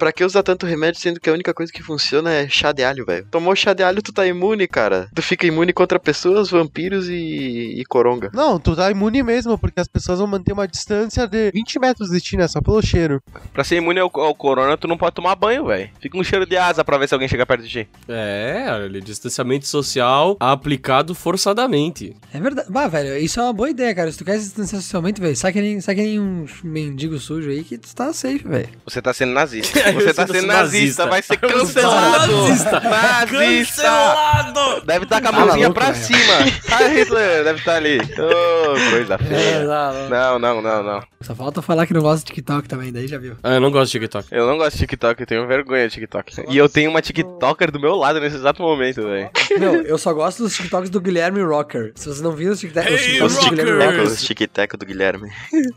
Pra 0.03 0.11
que 0.11 0.25
usar 0.25 0.43
tanto 0.43 0.65
remédio 0.65 0.99
sendo 0.99 1.17
que 1.17 1.29
a 1.29 1.33
única 1.33 1.53
coisa 1.53 1.71
que 1.71 1.81
funciona 1.81 2.29
é 2.29 2.45
chá 2.49 2.73
de 2.73 2.83
alho, 2.83 3.05
velho? 3.05 3.25
Tomou 3.31 3.55
chá 3.55 3.71
de 3.71 3.83
alho, 3.83 4.01
tu 4.01 4.11
tá 4.11 4.27
imune, 4.27 4.67
cara. 4.67 5.07
Tu 5.15 5.21
fica 5.21 5.47
imune 5.47 5.71
contra 5.71 5.97
pessoas, 5.97 6.49
vampiros 6.49 7.07
e, 7.07 7.79
e 7.79 7.85
coronga. 7.85 8.29
Não, 8.33 8.59
tu 8.59 8.75
tá 8.75 8.91
imune 8.91 9.23
mesmo, 9.23 9.57
porque 9.57 9.79
as 9.79 9.87
pessoas 9.87 10.19
vão 10.19 10.27
manter 10.27 10.51
uma 10.51 10.67
distância 10.67 11.25
de 11.25 11.51
20 11.51 11.79
metros 11.79 12.09
de 12.09 12.19
ti, 12.19 12.35
né? 12.35 12.49
Só 12.49 12.59
pelo 12.59 12.81
cheiro. 12.81 13.23
Pra 13.53 13.63
ser 13.63 13.77
imune 13.77 14.01
ao, 14.01 14.11
ao 14.19 14.35
corona, 14.35 14.75
tu 14.75 14.89
não 14.89 14.97
pode 14.97 15.15
tomar 15.15 15.35
banho, 15.35 15.67
velho. 15.67 15.89
Fica 16.01 16.17
um 16.17 16.23
cheiro 16.23 16.45
de 16.45 16.57
asa 16.57 16.83
pra 16.83 16.97
ver 16.97 17.07
se 17.07 17.13
alguém 17.13 17.29
chega 17.29 17.45
perto 17.45 17.63
de 17.63 17.69
ti. 17.69 17.89
É, 18.09 18.65
olha, 18.73 18.99
distanciamento 18.99 19.67
social 19.67 20.35
aplicado 20.37 21.15
forçadamente. 21.15 22.13
É 22.33 22.41
verdade. 22.41 22.69
Bah, 22.69 22.89
velho, 22.89 23.17
isso 23.19 23.39
é 23.39 23.43
uma 23.43 23.53
boa 23.53 23.69
ideia, 23.69 23.95
cara. 23.95 24.11
Se 24.11 24.17
tu 24.17 24.25
quer 24.25 24.37
se 24.37 24.47
distanciar 24.47 24.81
socialmente, 24.81 25.21
velho, 25.21 25.37
sai 25.37 25.53
que 25.53 25.61
nem, 25.61 25.79
sai 25.79 25.95
que 25.95 26.01
nem 26.01 26.19
um 26.19 26.45
mendigo 26.61 27.17
sujo 27.17 27.49
aí 27.49 27.63
que 27.63 27.77
tu 27.77 27.95
tá 27.95 28.11
safe, 28.11 28.45
velho. 28.45 28.67
Você 28.83 29.01
tá 29.01 29.13
sendo 29.13 29.31
nazista. 29.31 29.79
Você 29.93 30.13
tá 30.13 30.25
sou 30.27 30.35
sendo 30.35 30.47
nazista. 30.47 31.05
nazista. 31.05 31.07
Vai 31.07 31.21
ser 31.21 31.37
cancelado. 31.37 32.37
nazista. 32.47 32.79
Nazista. 32.79 33.81
Cancelado! 33.83 34.85
Deve 34.85 35.03
estar 35.05 35.21
com 35.21 35.27
a 35.29 35.31
mãozinha 35.31 35.71
pra 35.71 35.91
velho. 35.91 36.03
cima. 36.05 36.33
Ah, 36.73 36.87
Hitler, 36.87 37.43
deve 37.43 37.59
estar 37.59 37.75
ali. 37.75 37.99
Ô, 37.99 38.89
coisa 38.89 39.17
feia. 39.19 39.63
não, 39.63 40.09
Não, 40.09 40.39
não, 40.39 40.61
não, 40.61 40.83
não. 40.83 41.03
Só 41.21 41.35
falta 41.35 41.61
falar 41.61 41.85
que 41.85 41.93
não 41.93 42.01
gosta 42.01 42.19
de 42.25 42.33
TikTok 42.33 42.67
também, 42.67 42.91
daí 42.91 43.07
já 43.07 43.17
viu. 43.19 43.35
Ah, 43.43 43.53
eu 43.53 43.61
não 43.61 43.69
gosto 43.69 43.91
de 43.91 43.99
TikTok. 43.99 44.27
Eu 44.31 44.47
não 44.47 44.57
gosto 44.57 44.73
de 44.73 44.79
TikTok, 44.79 45.21
eu 45.21 45.27
tenho 45.27 45.47
vergonha 45.47 45.87
de 45.87 45.93
TikTok. 45.93 46.43
E 46.49 46.57
eu 46.57 46.67
tenho 46.67 46.89
uma 46.89 47.01
TikToker 47.01 47.71
do 47.71 47.79
meu 47.79 47.95
lado 47.95 48.19
nesse 48.19 48.35
exato 48.37 48.61
momento, 48.63 49.03
velho. 49.03 49.29
Meu, 49.59 49.83
eu 49.83 49.97
só 49.99 50.11
gosto 50.13 50.41
dos 50.43 50.55
TikToks 50.55 50.89
do 50.89 50.99
Guilherme 50.99 51.41
Rocker. 51.43 51.91
Se 51.95 52.05
vocês 52.05 52.21
não 52.21 52.31
viram 52.31 52.53
os 52.53 52.59
TikTok- 52.59 52.87
os 52.91 53.01
Hey, 53.01 53.07
TikToks 53.11 53.35
do 53.37 53.49
Guilherme! 53.55 53.85
Rocker, 53.85 54.01
Os 54.03 54.23
tic-tac 54.23 54.77
do 54.77 54.85
Guilherme. 54.85 55.29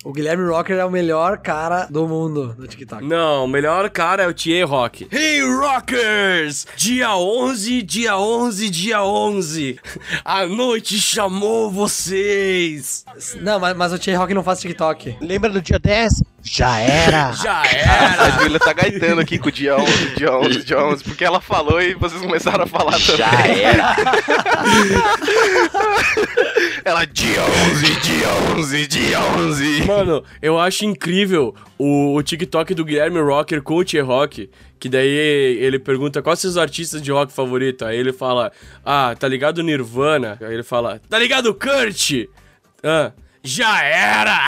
o 0.04 0.12
Guilherme 0.12 0.48
Rocker 0.48 0.78
é 0.78 0.84
o 0.84 0.90
melhor 0.90 1.38
cara 1.38 1.86
do 1.90 2.08
mundo 2.08 2.54
do 2.54 2.66
TikTok. 2.66 3.04
Não, 3.04 3.44
o 3.44 3.48
melhor 3.48 3.90
cara 4.06 4.22
é 4.22 4.28
o 4.28 4.32
Thier 4.32 4.64
Rock. 4.64 5.08
Hey 5.10 5.42
Rockers! 5.42 6.64
Dia 6.76 7.16
11, 7.16 7.82
dia 7.82 8.16
11, 8.16 8.70
dia 8.70 9.02
11. 9.02 9.80
A 10.24 10.46
noite 10.46 11.00
chamou 11.00 11.72
vocês. 11.72 13.04
Não, 13.40 13.58
mas, 13.58 13.76
mas 13.76 13.92
o 13.92 13.98
Tia 13.98 14.16
Rock 14.16 14.32
não 14.32 14.44
faz 14.44 14.60
TikTok. 14.60 15.16
Lembra 15.20 15.50
do 15.50 15.60
dia 15.60 15.80
10? 15.80 16.22
Já 16.48 16.78
era! 16.78 17.32
Já 17.42 17.62
A 17.62 17.66
era. 17.66 18.30
Julia 18.38 18.58
tá 18.58 18.72
gaitando 18.72 19.20
aqui 19.20 19.38
com 19.38 19.48
o 19.48 19.52
dia 19.52 19.76
11, 19.76 20.14
dia 20.16 20.32
11, 20.32 20.64
dia 20.64 20.78
11, 20.78 21.04
porque 21.04 21.24
ela 21.24 21.40
falou 21.40 21.82
e 21.82 21.94
vocês 21.94 22.20
começaram 22.22 22.64
a 22.64 22.66
falar 22.66 22.92
também. 22.92 23.16
Já 23.16 23.46
era. 23.46 23.96
Ela, 26.84 27.04
dia 27.04 27.42
11, 27.42 28.00
dia 28.00 28.28
11, 28.56 28.86
dia 28.86 29.20
11. 29.20 29.84
Mano, 29.86 30.24
eu 30.40 30.58
acho 30.58 30.84
incrível 30.84 31.54
o, 31.76 32.14
o 32.14 32.22
TikTok 32.22 32.74
do 32.74 32.84
Guilherme 32.84 33.20
Rocker 33.20 33.60
com 33.60 33.76
o 33.76 33.84
Thier 33.84 34.06
Rock. 34.06 34.48
Que 34.78 34.88
daí 34.88 35.08
ele 35.08 35.78
pergunta 35.78 36.22
quais 36.22 36.38
seus 36.38 36.56
artistas 36.56 37.02
de 37.02 37.10
rock 37.10 37.32
favorito. 37.32 37.84
Aí 37.84 37.96
ele 37.96 38.12
fala, 38.12 38.52
ah, 38.84 39.14
tá 39.18 39.26
ligado 39.26 39.62
Nirvana? 39.62 40.38
Aí 40.40 40.52
ele 40.54 40.62
fala, 40.62 41.00
tá 41.08 41.18
ligado 41.18 41.52
Kurt? 41.54 42.26
Ah, 42.84 43.10
já 43.46 43.82
era! 43.82 44.46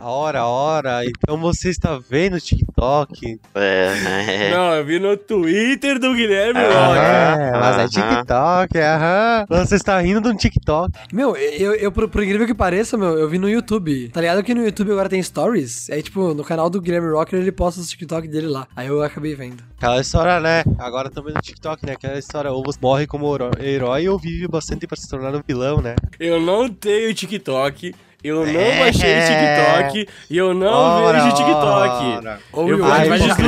A 0.00 0.04
hora, 0.10 0.40
a 0.40 0.46
hora. 0.46 1.04
Então 1.04 1.38
você 1.38 1.70
está 1.70 1.96
vendo 1.98 2.36
o 2.36 2.40
TikTok. 2.80 3.40
É, 3.54 4.48
é. 4.48 4.50
Não, 4.50 4.74
eu 4.74 4.84
vi 4.84 4.98
no 4.98 5.16
Twitter 5.16 5.98
do 5.98 6.14
Guilherme 6.14 6.60
Rock. 6.60 6.98
É, 6.98 7.50
mas 7.52 7.78
é. 7.78 7.88
TikTok, 7.88 8.78
aham. 8.78 9.46
Você 9.48 9.76
está 9.76 10.00
rindo 10.00 10.20
de 10.20 10.28
um 10.28 10.36
TikTok. 10.36 10.92
Meu, 11.12 11.36
eu, 11.36 11.74
eu 11.74 11.92
por, 11.92 12.08
por 12.08 12.22
incrível 12.22 12.46
que 12.46 12.54
pareça, 12.54 12.96
meu, 12.96 13.18
eu 13.18 13.28
vi 13.28 13.38
no 13.38 13.48
YouTube. 13.48 14.08
Tá 14.08 14.20
ligado 14.20 14.42
que 14.42 14.54
no 14.54 14.64
YouTube 14.64 14.92
agora 14.92 15.08
tem 15.08 15.22
stories? 15.22 15.90
Aí, 15.90 16.02
tipo, 16.02 16.32
no 16.32 16.42
canal 16.42 16.70
do 16.70 16.80
Guilherme 16.80 17.10
Rocker 17.12 17.38
ele 17.38 17.52
posta 17.52 17.80
os 17.80 17.90
TikTok 17.90 18.26
dele 18.26 18.46
lá. 18.46 18.66
Aí 18.74 18.86
eu 18.86 19.02
acabei 19.02 19.34
vendo. 19.34 19.62
Aquela 19.76 20.00
história, 20.00 20.40
né? 20.40 20.64
Agora 20.78 21.10
também 21.10 21.34
no 21.34 21.40
TikTok, 21.40 21.84
né? 21.84 21.92
Aquela 21.92 22.18
história, 22.18 22.50
ou 22.50 22.62
você 22.64 22.78
morre 22.80 23.06
como 23.06 23.30
herói 23.60 24.08
ou 24.08 24.18
vive 24.18 24.48
bastante 24.48 24.86
pra 24.86 24.96
se 24.96 25.08
tornar 25.08 25.34
um 25.34 25.42
vilão, 25.46 25.80
né? 25.80 25.96
Eu 26.18 26.40
não 26.40 26.68
tenho 26.68 27.12
TikTok. 27.14 27.94
Eu 28.22 28.44
não 28.44 28.60
É. 28.60 28.78
baixei 28.80 29.14
TikTok 29.20 30.08
e 30.28 30.36
eu 30.36 30.52
não 30.52 30.66
Ora, 30.68 31.22
vejo 31.22 31.36
TikTok. 31.36 31.56
ora. 32.18 32.40
Ô, 32.52 32.68
Eu 32.68 32.78
vou 32.78 32.96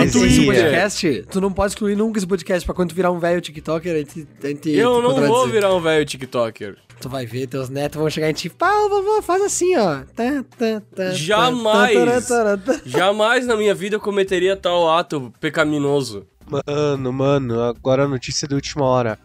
excluir 0.01 0.27
esse 0.29 0.47
podcast. 0.47 1.25
Tu 1.31 1.41
não 1.41 1.53
pode 1.53 1.73
excluir 1.73 1.97
nunca 1.97 2.19
esse 2.19 2.27
podcast 2.27 2.65
pra 2.65 2.75
quando 2.75 2.89
tu 2.91 2.95
virar 2.95 3.11
um 3.11 3.19
velho 3.19 3.41
TikToker, 3.41 3.95
a 3.95 3.99
gente, 3.99 4.27
a 4.43 4.47
gente 4.47 4.71
Eu 4.71 4.97
te 4.97 5.03
não 5.03 5.27
vou 5.27 5.47
virar 5.49 5.75
um 5.75 5.81
velho 5.81 6.05
TikToker. 6.07 6.77
Tu 7.01 7.09
vai 7.09 7.27
ver, 7.27 7.49
teus 7.49 7.69
netos 7.69 7.99
vão 7.99 8.09
chegar 8.09 8.31
em 8.31 8.33
ti. 8.33 8.49
Pá, 8.49 8.71
vovô, 8.89 9.21
faz 9.23 9.43
assim, 9.43 9.77
ó. 9.77 10.03
Tá, 10.15 10.45
tá, 10.57 10.81
tá, 10.95 11.11
Jamais. 11.11 11.93
tá, 11.93 12.07
tá, 12.07 12.21
tá, 12.21 12.57
tá, 12.57 12.73
tá. 12.75 12.81
Jamais 12.87 13.45
na 13.47 13.57
minha 13.57 13.75
vida 13.75 13.97
eu 13.97 14.01
cometeria 14.01 14.57
tal 14.57 14.89
ato 14.89 15.33
pecaminoso. 15.41 16.25
Mano, 16.49 17.13
mano, 17.13 17.61
agora 17.63 18.05
a 18.05 18.09
notícia 18.09 18.47
da 18.47 18.55
última 18.55 18.85
hora. 18.85 19.19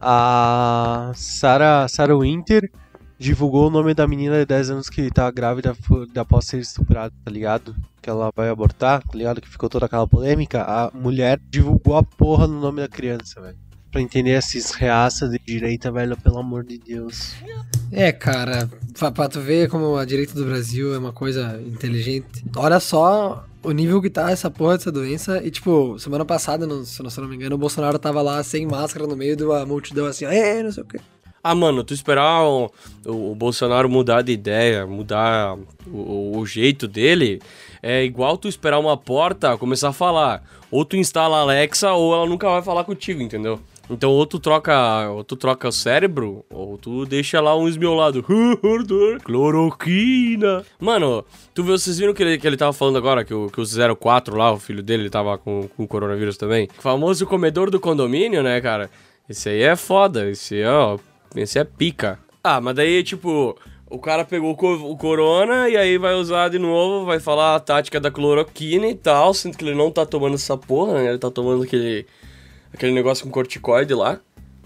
A 0.00 1.12
Sarah, 1.14 1.86
Sarah 1.88 2.16
Winter 2.16 2.70
divulgou 3.22 3.68
o 3.68 3.70
nome 3.70 3.94
da 3.94 4.06
menina 4.06 4.38
de 4.40 4.46
10 4.46 4.70
anos 4.70 4.88
que 4.90 5.10
tá 5.10 5.30
grávida 5.30 5.76
após 6.16 6.44
ser 6.44 6.58
estuprada, 6.58 7.14
tá 7.24 7.30
ligado? 7.30 7.74
Que 8.00 8.10
ela 8.10 8.30
vai 8.34 8.48
abortar, 8.48 9.02
tá 9.02 9.16
ligado? 9.16 9.40
Que 9.40 9.48
ficou 9.48 9.68
toda 9.68 9.86
aquela 9.86 10.06
polêmica. 10.06 10.62
A 10.62 10.90
mulher 10.92 11.40
divulgou 11.48 11.96
a 11.96 12.02
porra 12.02 12.46
no 12.48 12.60
nome 12.60 12.80
da 12.80 12.88
criança, 12.88 13.40
velho. 13.40 13.56
Pra 13.90 14.00
entender 14.00 14.30
esses 14.30 14.72
reaças 14.72 15.30
de 15.30 15.38
direita, 15.38 15.92
velho, 15.92 16.16
pelo 16.16 16.38
amor 16.38 16.64
de 16.64 16.78
Deus. 16.78 17.34
É, 17.92 18.10
cara, 18.10 18.68
pra, 19.14 19.28
tu 19.28 19.40
ver 19.40 19.68
como 19.68 19.96
a 19.96 20.04
direita 20.04 20.34
do 20.34 20.44
Brasil 20.46 20.94
é 20.94 20.98
uma 20.98 21.12
coisa 21.12 21.60
inteligente. 21.66 22.44
Olha 22.56 22.80
só 22.80 23.44
o 23.62 23.70
nível 23.70 24.00
que 24.00 24.08
tá 24.10 24.30
essa 24.30 24.50
porra 24.50 24.78
dessa 24.78 24.90
doença. 24.90 25.42
E, 25.44 25.50
tipo, 25.50 25.98
semana 25.98 26.24
passada, 26.24 26.64
se 26.84 27.02
não- 27.02 27.10
se 27.10 27.20
não 27.20 27.28
me 27.28 27.36
engano, 27.36 27.54
o 27.54 27.58
Bolsonaro 27.58 27.98
tava 27.98 28.22
lá 28.22 28.42
sem 28.42 28.66
máscara 28.66 29.06
no 29.06 29.14
meio 29.14 29.36
de 29.36 29.44
uma 29.44 29.64
multidão 29.66 30.06
assim, 30.06 30.24
é, 30.24 30.62
não 30.62 30.72
sei 30.72 30.82
o 30.82 30.86
quê. 30.86 30.98
Ah, 31.44 31.54
mano, 31.54 31.82
tu 31.82 31.92
esperar 31.92 32.44
o, 32.44 32.70
o- 33.04 33.34
Bolsonaro 33.34 33.88
mudar 33.88 34.22
de 34.22 34.30
ideia, 34.32 34.86
mudar 34.86 35.56
o, 35.86 36.38
o 36.38 36.46
jeito 36.46 36.86
dele, 36.86 37.40
é 37.82 38.04
igual 38.04 38.36
tu 38.38 38.46
esperar 38.46 38.78
uma 38.78 38.96
porta 38.96 39.56
começar 39.58 39.88
a 39.88 39.92
falar. 39.92 40.42
Ou 40.70 40.84
tu 40.84 40.96
instala 40.96 41.38
a 41.38 41.40
Alexa 41.40 41.92
ou 41.92 42.14
ela 42.14 42.26
nunca 42.26 42.48
vai 42.48 42.62
falar 42.62 42.84
contigo, 42.84 43.20
entendeu? 43.20 43.58
Então 43.90 44.10
ou 44.12 44.24
tu 44.24 44.38
troca, 44.38 45.10
ou 45.10 45.24
tu 45.24 45.34
troca 45.34 45.66
o 45.68 45.72
cérebro, 45.72 46.44
ou 46.48 46.78
tu 46.78 47.04
deixa 47.04 47.40
lá 47.40 47.56
um 47.56 47.68
esmiolado. 47.68 48.22
Cloroquina. 49.24 50.64
Mano, 50.80 51.24
tu 51.52 51.64
viu, 51.64 51.76
vocês 51.76 51.98
viram 51.98 52.14
que 52.14 52.22
ele, 52.22 52.38
que 52.38 52.46
ele 52.46 52.56
tava 52.56 52.72
falando 52.72 52.96
agora, 52.98 53.24
que 53.24 53.34
o, 53.34 53.50
que 53.50 53.60
o 53.60 53.96
04 53.96 54.36
lá, 54.36 54.52
o 54.52 54.58
filho 54.58 54.82
dele, 54.82 55.02
ele 55.02 55.10
tava 55.10 55.36
com, 55.36 55.68
com 55.76 55.86
coronavírus 55.86 56.36
também? 56.36 56.68
O 56.78 56.82
famoso 56.82 57.26
comedor 57.26 57.68
do 57.70 57.80
condomínio, 57.80 58.42
né, 58.42 58.60
cara? 58.60 58.88
Esse 59.28 59.48
aí 59.48 59.62
é 59.62 59.76
foda, 59.76 60.30
esse 60.30 60.60
é, 60.60 60.70
ó, 60.70 60.96
esse 61.36 61.58
é 61.58 61.64
pica. 61.64 62.18
Ah, 62.44 62.60
mas 62.60 62.74
daí, 62.74 63.02
tipo, 63.04 63.56
o 63.88 63.98
cara 63.98 64.24
pegou 64.24 64.50
o 64.52 64.56
co- 64.56 64.74
o 64.90 64.96
corona 64.96 65.68
e 65.68 65.76
aí 65.76 65.96
vai 65.98 66.14
usar 66.14 66.48
de 66.48 66.58
novo, 66.58 67.04
vai 67.06 67.20
falar 67.20 67.54
a 67.56 67.60
tática 67.60 68.00
da 68.00 68.10
cloroquina 68.10 68.86
e 68.86 68.94
tal, 68.94 69.32
sendo 69.32 69.56
que 69.56 69.64
ele 69.64 69.74
não 69.74 69.90
tá 69.90 70.04
tomando 70.04 70.34
essa 70.34 70.56
porra, 70.56 70.94
né? 70.94 71.08
Ele 71.10 71.18
tá 71.18 71.30
tomando 71.30 71.62
aquele, 71.62 72.06
aquele 72.72 72.92
negócio 72.92 73.24
com 73.24 73.30
corticoide 73.30 73.94
lá. 73.94 74.18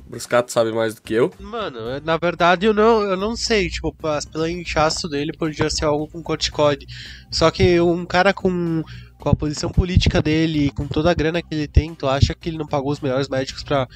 O 0.07 0.11
Bruscato 0.11 0.53
sabe 0.53 0.71
mais 0.73 0.95
do 0.95 1.03
que 1.03 1.15
eu. 1.15 1.33
Mano, 1.41 1.79
na 2.05 2.17
verdade 2.17 2.65
eu 2.65 2.73
não, 2.73 3.03
eu 3.03 3.17
não 3.17 3.35
sei, 3.35 3.69
tipo, 3.69 3.93
pelo 4.33 4.47
inchaço 4.49 5.09
dele 5.09 5.33
podia 5.37 5.69
ser 5.69 5.85
algo 5.85 6.07
com 6.07 6.23
corticoide. 6.23 6.87
Só 7.29 7.51
que 7.51 7.81
um 7.81 8.07
cara 8.07 8.33
com, 8.33 8.85
com 9.19 9.29
a 9.29 9.35
posição 9.35 9.69
política 9.69 10.23
dele, 10.23 10.67
e 10.67 10.71
com 10.71 10.87
toda 10.87 11.11
a 11.11 11.15
grana 11.15 11.43
que 11.43 11.49
ele 11.53 11.67
tem, 11.67 11.93
tu 11.93 12.07
acha 12.09 12.35
que 12.35 12.49
ele 12.49 12.57
não 12.57 12.69
pagou 12.69 12.93
os 12.93 13.01
melhores 13.01 13.29
médicos 13.29 13.65
pra 13.65 13.89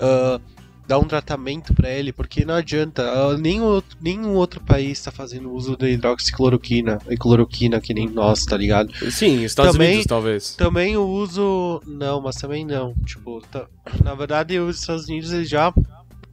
ah, 0.00 0.40
dar 0.86 0.98
um 0.98 1.04
tratamento 1.04 1.72
pra 1.74 1.88
ele? 1.90 2.12
Porque 2.12 2.44
não 2.44 2.54
adianta, 2.54 3.36
nenhum, 3.38 3.64
outro, 3.64 3.96
nenhum 4.00 4.34
outro 4.34 4.60
país 4.60 5.02
tá 5.02 5.10
fazendo 5.10 5.52
uso 5.52 5.76
de 5.76 5.90
hidroxicloroquina 5.92 6.98
e 7.08 7.16
cloroquina 7.16 7.80
que 7.80 7.94
nem 7.94 8.08
nós, 8.08 8.44
tá 8.44 8.56
ligado? 8.56 8.92
Sim, 9.10 9.42
Estados 9.44 9.72
Também- 9.72 9.88
Unidos, 9.88 10.06
talvez. 10.06 10.54
Também 10.54 10.96
o 10.96 11.06
uso. 11.06 11.80
Não, 11.86 12.20
mas 12.20 12.36
também 12.36 12.64
não. 12.64 12.94
Tipo, 13.04 13.40
tá- 13.50 13.66
na 14.02 14.14
verdade, 14.14 14.58
os 14.58 14.80
Estados 14.80 15.06
Unidos 15.08 15.32
eles 15.32 15.48
já 15.48 15.72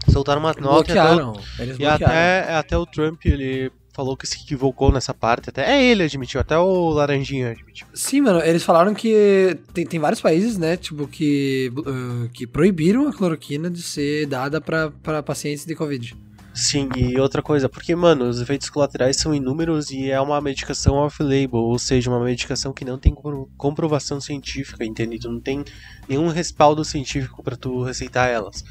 soltaram 0.10 0.40
uma 0.42 0.54
nota. 0.60 0.92
e 0.94 0.98
até 0.98 1.14
o- 1.14 1.16
Bloquearam. 1.16 1.34
Eles 1.60 1.76
E 1.76 1.80
bloquearam. 1.80 2.06
até, 2.06 2.54
até 2.56 2.78
o 2.78 2.86
Trump, 2.86 3.26
ele 3.26 3.72
falou 4.02 4.18
que 4.18 4.26
se 4.26 4.38
equivocou 4.42 4.92
nessa 4.92 5.14
parte. 5.14 5.50
Até 5.52 5.72
é 5.72 5.84
ele 5.86 6.02
admitiu, 6.04 6.42
até 6.42 6.58
o 6.58 6.90
Laranjinha 6.90 7.52
admitiu. 7.52 7.86
Sim, 7.94 8.22
mano, 8.22 8.42
eles 8.42 8.64
falaram 8.64 8.96
que 8.96 9.56
tem, 9.74 9.86
tem 9.86 10.00
vários 10.00 10.20
países, 10.20 10.58
né, 10.58 10.76
tipo, 10.76 11.08
que, 11.08 11.72
uh, 11.78 12.28
que 12.30 12.48
proibiram 12.48 13.08
a 13.08 13.14
cloroquina 13.14 13.70
de 13.70 13.84
ser 13.84 14.26
dada 14.26 14.60
pra 14.60 14.90
pacientes 15.22 15.66
de 15.66 15.76
Covid. 15.76 16.16
Sim, 16.54 16.90
e 16.98 17.18
outra 17.18 17.42
coisa, 17.42 17.70
porque, 17.70 17.96
mano, 17.96 18.28
os 18.28 18.42
efeitos 18.42 18.70
colaterais 18.70 19.16
são 19.16 19.34
inúmeros 19.34 19.90
e 19.90 20.12
é 20.12 20.20
uma 20.20 20.42
medicação 20.42 20.96
off-label, 20.96 21.60
ou 21.60 21.80
seja, 21.80 22.10
uma 22.10 22.22
medicação 22.22 22.74
que 22.74 22.84
não 22.84 22.98
tem 22.98 23.14
compro- 23.14 23.50
comprovação 23.56 24.20
científica, 24.20 24.84
entende? 24.84 25.18
Tu 25.18 25.32
não 25.32 25.40
tem 25.40 25.64
nenhum 26.10 26.28
respaldo 26.28 26.84
científico 26.84 27.42
pra 27.42 27.56
tu 27.56 27.84
receitar 27.84 28.28
elas. 28.28 28.66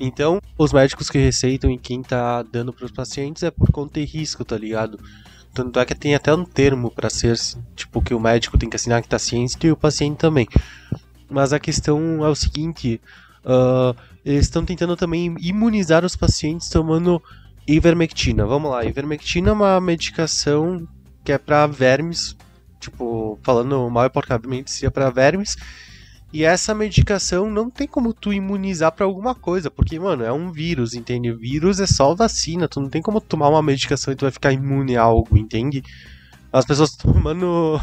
Então, 0.00 0.40
os 0.58 0.72
médicos 0.72 1.08
que 1.08 1.18
receitam 1.18 1.70
e 1.70 1.78
quem 1.78 2.02
tá 2.02 2.42
dando 2.42 2.72
pros 2.72 2.90
pacientes 2.90 3.42
é 3.42 3.50
por 3.50 3.70
conta 3.70 4.00
de 4.00 4.06
risco, 4.06 4.44
tá 4.44 4.56
ligado? 4.56 4.98
Tanto 5.54 5.78
é 5.78 5.84
que 5.84 5.94
tem 5.94 6.14
até 6.14 6.34
um 6.34 6.44
termo 6.44 6.90
pra 6.90 7.10
ser, 7.10 7.36
tipo, 7.76 8.02
que 8.02 8.14
o 8.14 8.20
médico 8.20 8.58
tem 8.58 8.70
que 8.70 8.76
assinar 8.76 9.02
que 9.02 9.08
tá 9.08 9.18
ciente 9.18 9.56
e 9.66 9.70
o 9.70 9.76
paciente 9.76 10.16
também. 10.16 10.48
Mas 11.30 11.52
a 11.52 11.60
questão 11.60 12.24
é 12.24 12.28
o 12.28 12.34
seguinte, 12.34 13.00
ah, 13.44 13.94
eles 14.24 14.46
estão 14.46 14.64
tentando 14.64 14.96
também 14.96 15.34
imunizar 15.40 16.04
os 16.04 16.16
pacientes 16.16 16.68
tomando 16.68 17.22
ivermectina. 17.66 18.46
Vamos 18.46 18.70
lá, 18.70 18.84
ivermectina 18.84 19.50
é 19.50 19.52
uma 19.52 19.80
medicação 19.80 20.86
que 21.24 21.32
é 21.32 21.38
pra 21.38 21.66
vermes, 21.66 22.36
tipo, 22.80 23.38
falando 23.42 23.88
mal 23.90 24.06
e 24.06 24.10
porcamente, 24.10 24.70
seria 24.70 24.90
pra 24.90 25.10
vermes. 25.10 25.56
E 26.32 26.44
essa 26.44 26.74
medicação 26.74 27.50
não 27.50 27.68
tem 27.68 27.86
como 27.86 28.14
tu 28.14 28.32
imunizar 28.32 28.90
pra 28.92 29.04
alguma 29.04 29.34
coisa, 29.34 29.70
porque, 29.70 29.98
mano, 29.98 30.24
é 30.24 30.32
um 30.32 30.50
vírus, 30.50 30.94
entende? 30.94 31.30
Vírus 31.32 31.78
é 31.78 31.86
só 31.86 32.14
vacina, 32.14 32.66
tu 32.66 32.80
não 32.80 32.88
tem 32.88 33.02
como 33.02 33.20
tomar 33.20 33.48
uma 33.50 33.62
medicação 33.62 34.12
e 34.12 34.16
tu 34.16 34.22
vai 34.24 34.30
ficar 34.32 34.50
imune 34.52 34.96
a 34.96 35.02
algo, 35.02 35.36
entende? 35.36 35.82
As 36.50 36.64
pessoas 36.64 36.96
tomando 36.96 37.78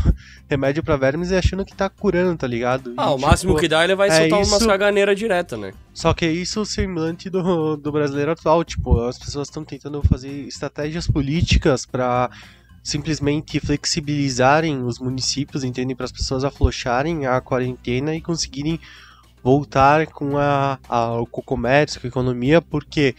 remédio 0.49 0.83
pra 0.83 0.95
vermes 0.97 1.29
e 1.31 1.35
achando 1.35 1.63
que 1.65 1.75
tá 1.75 1.89
curando, 1.89 2.35
tá 2.37 2.47
ligado? 2.47 2.93
Ah, 2.97 3.11
E, 3.11 3.13
o 3.13 3.17
máximo 3.19 3.51
tipo, 3.51 3.61
que 3.61 3.67
dá, 3.67 3.83
ele 3.83 3.95
vai 3.95 4.09
é 4.09 4.11
soltar 4.21 4.39
umas 4.39 4.47
isso- 4.61 4.67
caganeiras 4.67 5.17
direta, 5.17 5.55
né? 5.57 5.71
só 5.93 6.13
que 6.13 6.25
é 6.25 6.31
isso 6.31 6.61
o 6.61 6.65
semblante 6.65 7.29
do, 7.29 7.75
do 7.77 7.91
brasileiro 7.91 8.31
atual. 8.31 8.63
Tipo, 8.63 9.01
as 9.01 9.17
pessoas 9.19 9.47
estão 9.47 9.63
tentando 9.65 10.01
fazer 10.03 10.29
estratégias 10.47 11.07
políticas 11.07 11.85
pra 11.85 12.29
simplesmente 12.89 13.59
flexibilizarem 13.59 14.83
os 14.83 14.99
municípios, 14.99 15.63
entendem? 15.63 15.95
Para 15.95 16.05
as 16.05 16.11
pessoas 16.11 16.43
aflocharem 16.43 17.25
a 17.25 17.39
quarentena 17.39 18.15
e 18.15 18.21
conseguirem 18.21 18.79
voltar 19.43 20.07
com, 20.07 20.37
a, 20.37 20.79
a, 20.89 21.23
com 21.31 21.41
o 21.41 21.43
comércio, 21.43 22.01
com 22.01 22.07
a 22.07 22.09
economia, 22.09 22.61
porque 22.61 23.15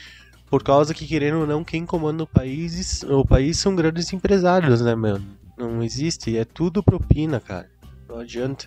por 0.49 0.63
causa 0.63 0.93
que, 0.93 1.07
querendo 1.07 1.41
ou 1.41 1.47
não, 1.47 1.65
quem 1.65 1.87
comanda 1.87 2.25
o 2.25 2.27
país, 2.27 3.03
o 3.05 3.25
país 3.25 3.59
são 3.59 3.75
grandes 3.75 4.13
empresários, 4.13 4.81
né, 4.81 4.95
mano? 4.95 5.25
Não 5.57 5.83
existe, 5.83 6.37
é 6.37 6.45
tudo 6.45 6.83
propina, 6.83 7.39
cara. 7.39 7.71
Não 8.09 8.19
adianta. 8.19 8.67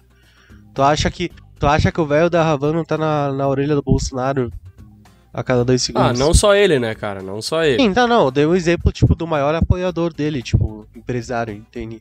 Tu 0.74 0.82
acha 0.82 1.12
que 1.12 1.30
Tu 1.63 1.68
acha 1.68 1.94
que 1.94 2.02
o 2.02 2.06
velho 2.06 2.30
da 2.30 2.52
Havana 2.52 2.84
tá 2.84 2.98
na, 2.98 3.32
na 3.32 3.48
orelha 3.48 3.74
do 3.74 3.82
Bolsonaro 3.82 4.52
a 5.34 5.43
cada 5.43 5.65
dois 5.65 5.82
segundos? 5.82 6.10
Ah, 6.10 6.13
não 6.13 6.34
só 6.34 6.54
ele, 6.54 6.80
né, 6.80 6.93
cara? 6.93 7.22
Não 7.22 7.41
só 7.41 7.63
ele. 7.63 7.82
Sim, 7.82 7.93
tá, 7.93 8.06
não. 8.06 8.26
Eu 8.26 8.32
dei 8.32 8.46
um 8.46 8.56
exemplo, 8.56 8.91
tipo, 8.91 9.15
do 9.15 9.26
maior 9.26 9.56
apoiador 9.56 10.13
dele, 10.13 10.43
tipo, 10.43 10.88
empresário, 10.96 11.54
entende? 11.54 12.00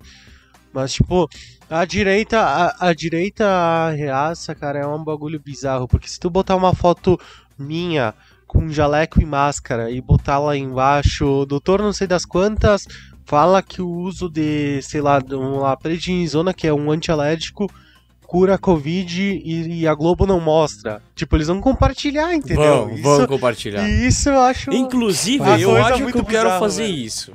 Mas, 0.73 0.93
tipo, 0.93 1.29
a 1.69 1.85
direita, 1.85 2.41
a, 2.41 2.89
a 2.89 2.95
direita 2.95 3.91
reaça, 3.91 4.55
cara, 4.55 4.81
é 4.81 4.87
um 4.87 5.03
bagulho 5.03 5.41
bizarro. 5.41 5.89
Porque 5.89 6.09
se 6.09 6.21
tu 6.21 6.29
botar 6.29 6.57
uma 6.57 6.75
foto 6.75 7.19
minha 7.59 8.15
com 8.47 8.69
jaleco 8.69 9.21
e 9.21 9.25
máscara 9.25 9.91
e 9.91 9.99
botar 10.01 10.39
lá 10.39 10.55
embaixo, 10.55 11.47
doutor 11.47 11.81
não 11.81 11.93
sei 11.93 12.07
das 12.07 12.27
quantas, 12.27 12.87
fala 13.25 13.63
que 13.63 13.81
o 13.81 13.89
uso 13.89 14.29
de, 14.29 14.83
sei 14.83 15.01
lá, 15.01 15.21
de 15.21 15.35
uma 15.35 15.75
prednisona, 15.75 16.53
que 16.53 16.67
é 16.67 16.75
um 16.75 16.91
antialérgico, 16.91 17.71
cura 18.33 18.55
a 18.55 18.59
Covid 18.59 19.23
e, 19.23 19.81
e 19.81 19.87
a 19.87 19.95
Globo 19.95 20.25
não 20.25 20.41
mostra. 20.41 21.03
Tipo, 21.15 21.37
eles 21.37 21.49
vão 21.49 21.61
compartilhar, 21.61 22.33
entendeu? 22.35 22.87
Vão, 22.87 22.95
Isso- 22.95 23.03
vão 23.03 23.27
compartilhar. 23.27 23.87
e 23.87 24.07
isso 24.07 24.31
eu 24.31 24.41
acho. 24.41 24.73
Inclusive, 24.73 25.45
eu 25.61 25.77
acho 25.77 26.07
que 26.07 26.19
eu 26.19 26.25
quero 26.25 26.49
fazer 26.59 26.85
velho. 26.85 26.95
isso. 26.97 27.33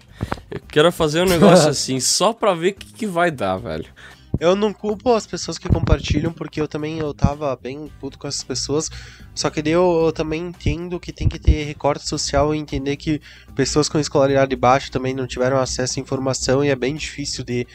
Eu 0.49 0.60
quero 0.67 0.91
fazer 0.91 1.21
um 1.21 1.27
negócio 1.27 1.69
assim, 1.69 1.99
só 2.01 2.33
pra 2.33 2.55
ver 2.55 2.69
o 2.69 2.73
que, 2.73 2.93
que 2.93 3.05
vai 3.05 3.29
dar, 3.29 3.57
velho. 3.57 3.86
Eu 4.39 4.55
não 4.55 4.73
culpo 4.73 5.13
as 5.13 5.27
pessoas 5.27 5.60
que 5.60 5.69
compartilham, 5.69 6.33
porque 6.33 6.60
eu 6.60 6.67
também 6.67 6.97
eu 6.97 7.13
tava 7.13 7.55
bem 7.55 7.91
puto 7.99 8.17
com 8.17 8.27
essas 8.27 8.43
pessoas. 8.43 8.89
Só 9.36 9.51
que 9.51 9.62
daí 9.62 9.73
eu, 9.73 10.05
eu 10.05 10.12
também 10.12 10.47
entendo 10.47 10.99
que 10.99 11.12
tem 11.13 11.29
que 11.29 11.38
ter 11.38 11.63
recorte 11.63 12.10
social 12.10 12.53
e 12.55 12.57
entender 12.57 12.97
que 12.97 13.21
pessoas 13.55 13.88
com 13.88 13.99
escolaridade 13.99 14.55
baixa 14.55 14.91
também 14.91 15.13
não 15.13 15.27
tiveram 15.27 15.57
acesso 15.60 15.99
à 15.99 16.01
informação 16.01 16.63
e 16.65 16.69
é 16.69 16.75
bem 16.75 16.95
difícil 16.95 17.43
de 17.43 17.67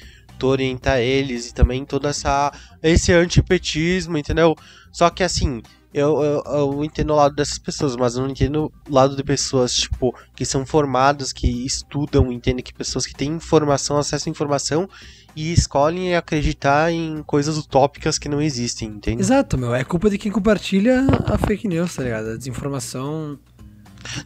orientar 0.46 0.98
eles 0.98 1.48
e 1.48 1.55
também 1.55 1.85
toda 1.85 2.09
essa 2.09 2.52
esse 2.83 3.12
antipetismo, 3.12 4.18
entendeu? 4.18 4.57
Só 4.90 5.09
que 5.11 5.22
assim, 5.22 5.62
eu, 5.94 6.22
eu, 6.22 6.42
eu 6.46 6.85
entendo 6.85 7.12
o 7.12 7.16
lado 7.16 7.35
dessas 7.35 7.59
pessoas, 7.59 7.96
mas 7.96 8.16
eu 8.16 8.22
não 8.22 8.31
entendo 8.31 8.72
o 8.88 8.92
lado 8.92 9.14
de 9.14 9.22
pessoas, 9.22 9.74
tipo, 9.74 10.14
que 10.35 10.44
são 10.44 10.64
formadas, 10.64 11.33
que 11.33 11.46
estudam, 11.66 12.33
entendem 12.33 12.64
que 12.64 12.72
pessoas 12.72 13.05
que 13.07 13.14
têm 13.14 13.33
informação, 13.33 13.98
acesso 13.98 14.28
à 14.28 14.31
informação 14.31 14.88
e 15.37 15.52
escolhem 15.52 16.14
acreditar 16.14 16.90
em 16.90 17.22
coisas 17.22 17.59
utópicas 17.59 18.18
que 18.18 18.28
não 18.28 18.40
existem, 18.40 18.88
entende? 18.88 19.22
Exato, 19.22 19.59
meu. 19.59 19.74
É 19.74 19.85
culpa 19.85 20.09
de 20.09 20.18
quem 20.18 20.33
compartilha 20.33 21.07
a 21.26 21.38
fake 21.38 21.68
news, 21.68 21.94
tá 21.94 22.02
ligado? 22.02 22.31
A 22.31 22.37
desinformação. 22.37 23.38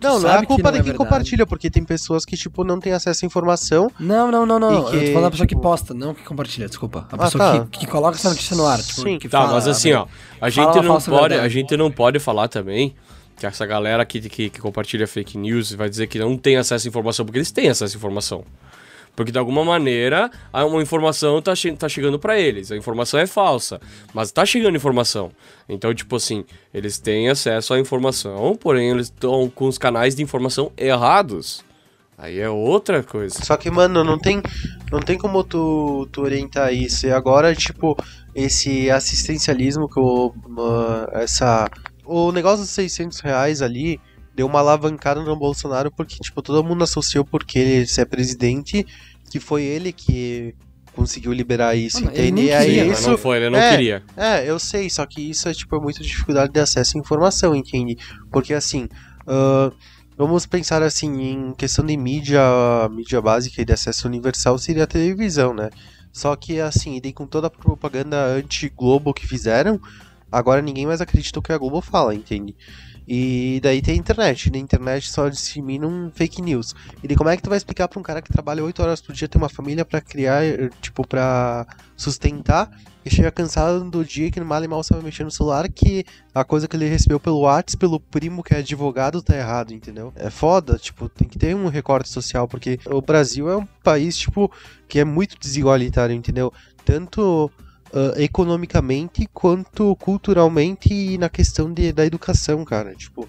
Não, 0.02 0.18
não 0.20 0.28
é 0.28 0.32
sabe 0.32 0.36
a 0.36 0.40
que 0.40 0.46
culpa 0.46 0.62
não 0.64 0.72
de 0.72 0.76
é 0.78 0.82
quem 0.82 0.90
verdade. 0.92 0.96
compartilha, 0.98 1.46
porque 1.46 1.70
tem 1.70 1.84
pessoas 1.84 2.24
que, 2.24 2.36
tipo, 2.36 2.64
não 2.64 2.78
têm 2.80 2.92
acesso 2.92 3.24
à 3.24 3.26
informação. 3.26 3.90
Não, 3.98 4.30
não, 4.30 4.44
não, 4.46 4.58
não. 4.58 4.70
E 4.72 4.74
Eu 4.76 4.82
tô 4.84 4.90
que, 4.90 5.06
falando 5.08 5.22
da 5.24 5.30
pessoa 5.30 5.46
que 5.46 5.54
tipo- 5.54 5.60
posta, 5.62 5.94
não 5.94 6.14
que 6.14 6.22
compartilha, 6.24 6.68
desculpa. 6.68 7.06
A 7.10 7.14
Ah, 7.14 7.18
pessoa 7.18 7.44
tá. 7.60 7.66
que, 7.70 7.80
que 7.80 7.86
coloca 7.86 8.16
essa 8.16 8.28
notícia 8.28 8.56
no 8.56 8.66
ar. 8.66 8.78
Tipo, 8.82 9.02
Sim. 9.02 9.18
que 9.18 9.28
Tá, 9.28 9.40
fala, 9.42 9.52
mas 9.54 9.66
assim, 9.68 9.92
ó, 9.92 10.06
a 10.40 10.50
gente 10.50 10.80
não 10.82 11.00
pode, 11.00 11.10
verdade. 11.10 11.34
a 11.40 11.48
gente 11.48 11.76
não 11.76 11.90
pode 11.90 12.18
falar 12.18 12.48
também 12.48 12.94
que 13.36 13.44
essa 13.46 13.66
galera 13.66 14.04
que, 14.06 14.20
que, 14.28 14.48
que 14.50 14.60
compartilha 14.60 15.06
fake 15.06 15.36
news 15.36 15.72
vai 15.72 15.88
dizer 15.90 16.06
que 16.06 16.18
não 16.18 16.36
tem 16.38 16.56
acesso 16.56 16.86
à 16.86 16.88
informação, 16.88 17.24
porque 17.24 17.38
eles 17.38 17.50
têm 17.50 17.68
acesso 17.68 17.94
à 17.94 17.98
informação. 17.98 18.44
Porque 19.16 19.32
de 19.32 19.38
alguma 19.38 19.64
maneira 19.64 20.30
uma 20.52 20.82
informação 20.82 21.40
tá, 21.40 21.54
che 21.56 21.72
tá 21.72 21.88
chegando 21.88 22.18
pra 22.18 22.38
eles. 22.38 22.70
A 22.70 22.76
informação 22.76 23.18
é 23.18 23.26
falsa, 23.26 23.80
mas 24.12 24.30
tá 24.30 24.44
chegando 24.44 24.76
informação. 24.76 25.32
Então, 25.68 25.92
tipo 25.94 26.14
assim, 26.16 26.44
eles 26.72 26.98
têm 26.98 27.28
acesso 27.30 27.72
à 27.74 27.80
informação, 27.80 28.54
porém 28.54 28.90
eles 28.90 29.06
estão 29.06 29.48
com 29.48 29.66
os 29.66 29.78
canais 29.78 30.14
de 30.14 30.22
informação 30.22 30.70
errados. 30.76 31.64
Aí 32.18 32.38
é 32.38 32.48
outra 32.48 33.02
coisa. 33.02 33.42
Só 33.44 33.56
que, 33.58 33.70
mano, 33.70 34.02
não 34.04 34.18
tem, 34.18 34.40
não 34.90 35.00
tem 35.00 35.18
como 35.18 35.42
tu, 35.44 36.08
tu 36.12 36.22
orientar 36.22 36.72
isso. 36.72 37.06
E 37.06 37.10
agora, 37.12 37.54
tipo, 37.54 37.94
esse 38.34 38.90
assistencialismo 38.90 39.88
que 39.88 39.98
o. 40.00 40.34
uma- 40.46 41.08
essa. 41.12 41.68
O 42.04 42.32
negócio 42.32 42.60
dos 42.60 42.70
600 42.70 43.20
reais 43.20 43.60
ali 43.60 44.00
deu 44.36 44.46
uma 44.46 44.60
alavancada 44.60 45.22
no 45.22 45.34
Bolsonaro 45.34 45.90
porque, 45.90 46.16
tipo, 46.20 46.42
todo 46.42 46.62
mundo 46.62 46.84
associou 46.84 47.24
porque 47.24 47.58
ele 47.58 47.86
ser 47.86 48.04
presidente, 48.04 48.86
que 49.30 49.40
foi 49.40 49.62
ele 49.62 49.92
que 49.92 50.54
conseguiu 50.94 51.32
liberar 51.32 51.74
isso, 51.74 52.04
Mano, 52.04 52.16
ele 52.16 52.28
entende? 52.28 52.42
nem 52.42 52.50
E 52.50 52.52
aí 52.52 52.66
queria, 52.66 52.84
mas 52.86 53.00
isso. 53.00 53.10
não 53.10 53.18
foi, 53.18 53.36
ele 53.38 53.50
não 53.50 53.58
é, 53.58 53.70
queria. 53.70 54.02
É, 54.16 54.48
eu 54.48 54.58
sei, 54.58 54.88
só 54.88 55.04
que 55.04 55.20
isso 55.20 55.48
é 55.48 55.54
tipo 55.54 55.80
muita 55.80 56.02
dificuldade 56.02 56.52
de 56.52 56.60
acesso 56.60 56.96
à 56.96 57.00
informação, 57.00 57.54
entende? 57.54 57.98
Porque 58.30 58.54
assim, 58.54 58.88
ah, 59.26 59.72
vamos 60.16 60.46
pensar 60.46 60.82
assim 60.82 61.20
em 61.22 61.54
questão 61.54 61.84
de 61.84 61.96
mídia, 61.96 62.40
mídia 62.90 63.20
básica 63.20 63.60
e 63.60 63.64
de 63.64 63.72
acesso 63.72 64.06
universal 64.06 64.58
seria 64.58 64.84
a 64.84 64.86
televisão, 64.86 65.52
né? 65.52 65.70
Só 66.12 66.34
que 66.36 66.60
assim, 66.60 66.96
e 66.96 67.00
daí 67.00 67.12
com 67.12 67.26
toda 67.26 67.48
a 67.48 67.50
propaganda 67.50 68.16
anti-Globo 68.26 69.12
que 69.12 69.26
fizeram, 69.26 69.78
agora 70.32 70.62
ninguém 70.62 70.86
mais 70.86 71.02
acredita 71.02 71.38
o 71.38 71.42
que 71.42 71.52
a 71.52 71.58
Globo 71.58 71.82
fala, 71.82 72.14
entende? 72.14 72.54
E 73.06 73.60
daí 73.62 73.80
tem 73.80 73.94
a 73.94 73.98
internet, 73.98 74.50
na 74.50 74.58
internet 74.58 75.10
só 75.10 75.28
disseminam 75.28 76.10
fake 76.14 76.42
news. 76.42 76.74
E 77.02 77.14
como 77.14 77.30
é 77.30 77.36
que 77.36 77.42
tu 77.42 77.48
vai 77.48 77.56
explicar 77.56 77.86
pra 77.86 78.00
um 78.00 78.02
cara 78.02 78.20
que 78.20 78.32
trabalha 78.32 78.64
8 78.64 78.82
horas 78.82 79.00
por 79.00 79.14
dia, 79.14 79.28
tem 79.28 79.40
uma 79.40 79.48
família 79.48 79.84
pra 79.84 80.00
criar, 80.00 80.42
tipo, 80.80 81.06
pra 81.06 81.66
sustentar, 81.96 82.68
e 83.04 83.10
chega 83.10 83.30
cansado 83.30 83.88
do 83.88 84.04
dia 84.04 84.30
que 84.30 84.40
no 84.40 84.46
mal 84.46 84.62
e 84.64 84.66
mal 84.66 84.82
sabe 84.82 85.04
mexer 85.04 85.22
no 85.22 85.30
celular, 85.30 85.68
que 85.68 86.04
a 86.34 86.44
coisa 86.44 86.66
que 86.66 86.76
ele 86.76 86.88
recebeu 86.88 87.20
pelo 87.20 87.40
WhatsApp, 87.40 87.78
pelo 87.78 88.00
primo 88.00 88.42
que 88.42 88.52
é 88.52 88.58
advogado, 88.58 89.22
tá 89.22 89.36
errado, 89.36 89.72
entendeu? 89.72 90.12
É 90.16 90.28
foda, 90.28 90.76
tipo, 90.76 91.08
tem 91.08 91.28
que 91.28 91.38
ter 91.38 91.54
um 91.54 91.68
recorte 91.68 92.08
social, 92.08 92.48
porque 92.48 92.80
o 92.86 93.00
Brasil 93.00 93.48
é 93.48 93.56
um 93.56 93.66
país, 93.84 94.18
tipo, 94.18 94.50
que 94.88 94.98
é 94.98 95.04
muito 95.04 95.38
desigualitário, 95.38 96.14
entendeu? 96.14 96.52
Tanto 96.84 97.50
ah, 97.92 98.14
economicamente 98.16 99.28
quanto 99.32 99.94
culturalmente 99.96 100.92
e 100.92 101.18
na 101.18 101.28
questão 101.28 101.72
de, 101.72 101.92
da 101.92 102.04
educação, 102.04 102.64
cara. 102.64 102.94
Tipo, 102.94 103.28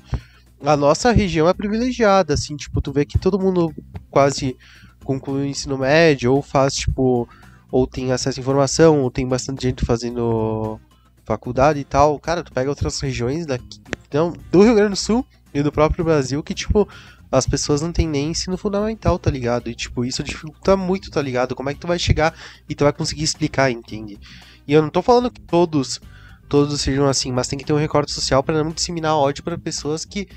a 0.62 0.76
nossa 0.76 1.12
região 1.12 1.48
é 1.48 1.54
privilegiada, 1.54 2.34
assim, 2.34 2.56
tipo, 2.56 2.82
tu 2.82 2.92
vê 2.92 3.06
que 3.06 3.20
todo 3.20 3.40
mundo 3.40 3.74
quase 4.10 4.58
conclui 5.04 5.44
o 5.44 5.48
ensino 5.48 5.78
médio, 5.78 6.34
ou 6.34 6.42
faz, 6.42 6.74
tipo, 6.76 7.28
ou 7.72 7.86
tem 7.88 8.12
acesso 8.12 8.40
à 8.40 8.42
informação, 8.42 9.02
ou 9.02 9.12
tem 9.12 9.28
bastante 9.28 9.64
gente 9.64 9.86
fazendo 9.86 10.80
faculdade 11.24 11.80
e 11.80 11.84
tal. 11.84 12.20
Cara, 12.20 12.44
tu 12.44 12.52
pega 12.52 12.70
outras 12.70 13.00
regiões 13.00 13.46
daqui, 13.46 13.80
então, 14.08 14.34
do 14.52 14.64
Rio 14.64 14.76
Grande 14.76 14.92
do 14.92 14.98
Sul 14.98 15.26
e 15.54 15.62
do 15.62 15.72
próprio 15.72 16.04
Brasil 16.04 16.42
que, 16.42 16.54
tipo, 16.54 16.88
as 17.32 17.46
pessoas 17.46 17.82
não 17.82 17.92
têm 17.92 18.08
nem 18.08 18.32
ensino 18.32 18.58
fundamental, 18.58 19.20
tá 19.20 19.30
ligado? 19.30 19.70
E, 19.70 19.76
tipo, 19.76 20.06
isso 20.06 20.24
dificulta 20.24 20.78
muito, 20.78 21.12
tá 21.12 21.22
ligado? 21.22 21.56
Como 21.56 21.70
é 21.70 21.74
que 21.74 21.80
tu 21.80 21.88
vai 21.88 22.00
chegar 22.00 22.34
e 22.70 22.76
tu 22.76 22.84
vai 22.84 22.94
conseguir 22.94 23.24
explicar, 23.24 23.70
entende? 23.72 24.20
E 24.68 24.74
eu 24.74 24.82
não 24.82 24.90
tô 24.90 25.02
falando 25.02 25.32
que 25.32 25.42
todos, 25.42 26.00
todos 26.48 26.80
sejam 26.82 27.08
assim, 27.08 27.32
mas 27.32 27.48
tem 27.48 27.60
que 27.60 27.66
ter 27.66 27.74
um 27.74 27.78
recorte 27.78 28.12
social 28.12 28.44
pra 28.44 28.64
não 28.64 28.72
disseminar 28.72 29.16
ódio 29.16 29.44
pra 29.44 29.58
pessoas 29.58 30.06
que 30.06 30.28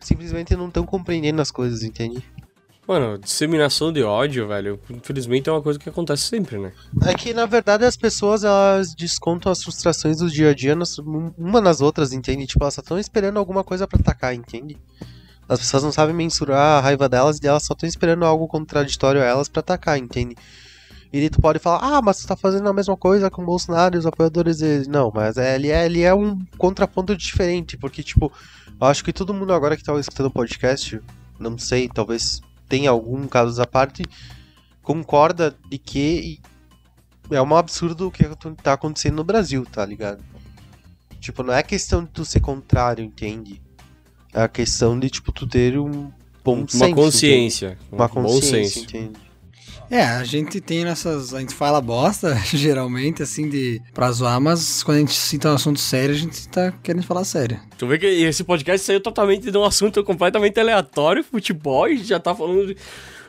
simplesmente 0.00 0.54
não 0.56 0.68
estão 0.68 0.84
compreendendo 0.84 1.40
as 1.40 1.50
coisas, 1.50 1.82
entende? 1.82 2.22
Mano, 2.86 3.18
disseminação 3.18 3.90
de 3.90 4.02
ódio, 4.02 4.46
velho, 4.46 4.78
infelizmente 4.90 5.48
é 5.48 5.52
uma 5.52 5.62
coisa 5.62 5.78
que 5.78 5.88
acontece 5.88 6.24
sempre, 6.24 6.58
né? 6.58 6.70
É 7.06 7.14
que, 7.14 7.32
na 7.32 7.46
verdade, 7.46 7.86
as 7.86 7.96
pessoas, 7.96 8.44
elas 8.44 8.94
descontam 8.94 9.50
as 9.50 9.62
frustrações 9.62 10.18
do 10.18 10.28
dia 10.28 10.50
a 10.50 10.54
dia 10.54 10.76
nas, 10.76 10.98
uma 10.98 11.62
nas 11.62 11.80
outras, 11.80 12.12
entende? 12.12 12.46
Tipo, 12.46 12.64
elas 12.64 12.74
só 12.74 12.82
estão 12.82 12.98
esperando 12.98 13.38
alguma 13.38 13.64
coisa 13.64 13.88
pra 13.88 13.98
atacar, 13.98 14.34
entende? 14.34 14.76
As 15.48 15.58
pessoas 15.58 15.82
não 15.82 15.92
sabem 15.92 16.14
mensurar 16.14 16.78
a 16.78 16.80
raiva 16.80 17.08
delas 17.08 17.38
e 17.42 17.46
elas 17.46 17.64
só 17.64 17.74
estão 17.74 17.88
esperando 17.88 18.24
algo 18.24 18.48
contraditório 18.48 19.20
a 19.20 19.24
elas 19.24 19.48
pra 19.48 19.60
atacar, 19.60 19.98
entende? 19.98 20.36
E 21.12 21.30
tu 21.30 21.40
pode 21.40 21.60
falar, 21.60 21.78
ah, 21.80 22.02
mas 22.02 22.18
tu 22.18 22.26
tá 22.26 22.34
fazendo 22.34 22.68
a 22.68 22.72
mesma 22.72 22.96
coisa 22.96 23.30
com 23.30 23.42
o 23.42 23.46
Bolsonaro 23.46 23.94
e 23.94 23.98
os 23.98 24.06
apoiadores 24.06 24.58
dele. 24.58 24.88
Não, 24.88 25.12
mas 25.14 25.36
é, 25.36 25.54
ele, 25.54 25.70
é, 25.70 25.86
ele 25.86 26.02
é 26.02 26.12
um 26.12 26.44
contraponto 26.58 27.16
diferente, 27.16 27.76
porque, 27.76 28.02
tipo, 28.02 28.32
eu 28.80 28.86
acho 28.86 29.04
que 29.04 29.12
todo 29.12 29.32
mundo 29.32 29.52
agora 29.52 29.76
que 29.76 29.84
tá 29.84 29.94
escutando 30.00 30.26
o 30.26 30.32
podcast, 30.32 31.00
não 31.38 31.56
sei, 31.56 31.88
talvez 31.88 32.40
tenha 32.68 32.90
algum 32.90 33.28
caso 33.28 33.62
à 33.62 33.66
parte, 33.66 34.02
concorda 34.82 35.54
de 35.70 35.78
que 35.78 36.40
é 37.30 37.40
um 37.40 37.56
absurdo 37.56 38.08
o 38.08 38.10
que 38.10 38.24
tá 38.60 38.72
acontecendo 38.72 39.14
no 39.14 39.24
Brasil, 39.24 39.64
tá 39.70 39.86
ligado? 39.86 40.22
Tipo, 41.20 41.44
não 41.44 41.54
é 41.54 41.62
questão 41.62 42.02
de 42.02 42.10
tu 42.10 42.24
ser 42.24 42.40
contrário, 42.40 43.04
entende? 43.04 43.62
É 44.34 44.42
a 44.42 44.48
questão 44.48 44.98
de, 44.98 45.08
tipo, 45.08 45.30
tu 45.32 45.46
ter 45.46 45.78
um 45.78 46.10
bom 46.44 46.58
Uma 46.60 46.68
senso. 46.68 46.94
consciência. 46.94 47.66
entende? 47.66 47.80
Uma 47.92 48.04
um 48.06 48.08
bom 48.08 48.22
consciência, 48.24 48.82
senso. 48.82 48.84
entende? 48.84 49.24
É, 49.90 50.02
a 50.02 50.24
gente 50.24 50.60
tem 50.60 50.82
nessas. 50.84 51.32
A 51.34 51.40
gente 51.40 51.54
fala 51.54 51.80
bosta, 51.80 52.34
geralmente, 52.52 53.22
assim, 53.22 53.48
de 53.48 53.80
pra 53.92 54.10
zoar, 54.10 54.40
mas 54.40 54.82
quando 54.82 54.96
a 54.96 55.00
gente 55.00 55.12
cita 55.12 55.50
um 55.50 55.54
assunto 55.54 55.78
sério, 55.78 56.14
a 56.14 56.18
gente 56.18 56.48
tá 56.48 56.72
querendo 56.82 57.04
falar 57.04 57.22
sério. 57.24 57.60
Tu 57.78 57.86
vê 57.86 57.98
que 57.98 58.06
esse 58.06 58.42
podcast 58.42 58.84
saiu 58.84 59.00
totalmente 59.00 59.50
de 59.50 59.56
um 59.58 59.62
assunto 59.64 60.02
completamente 60.02 60.58
aleatório, 60.58 61.22
futebol, 61.22 61.86
e 61.86 62.02
já 62.02 62.18
tá 62.18 62.34
falando 62.34 62.66
de 62.66 62.76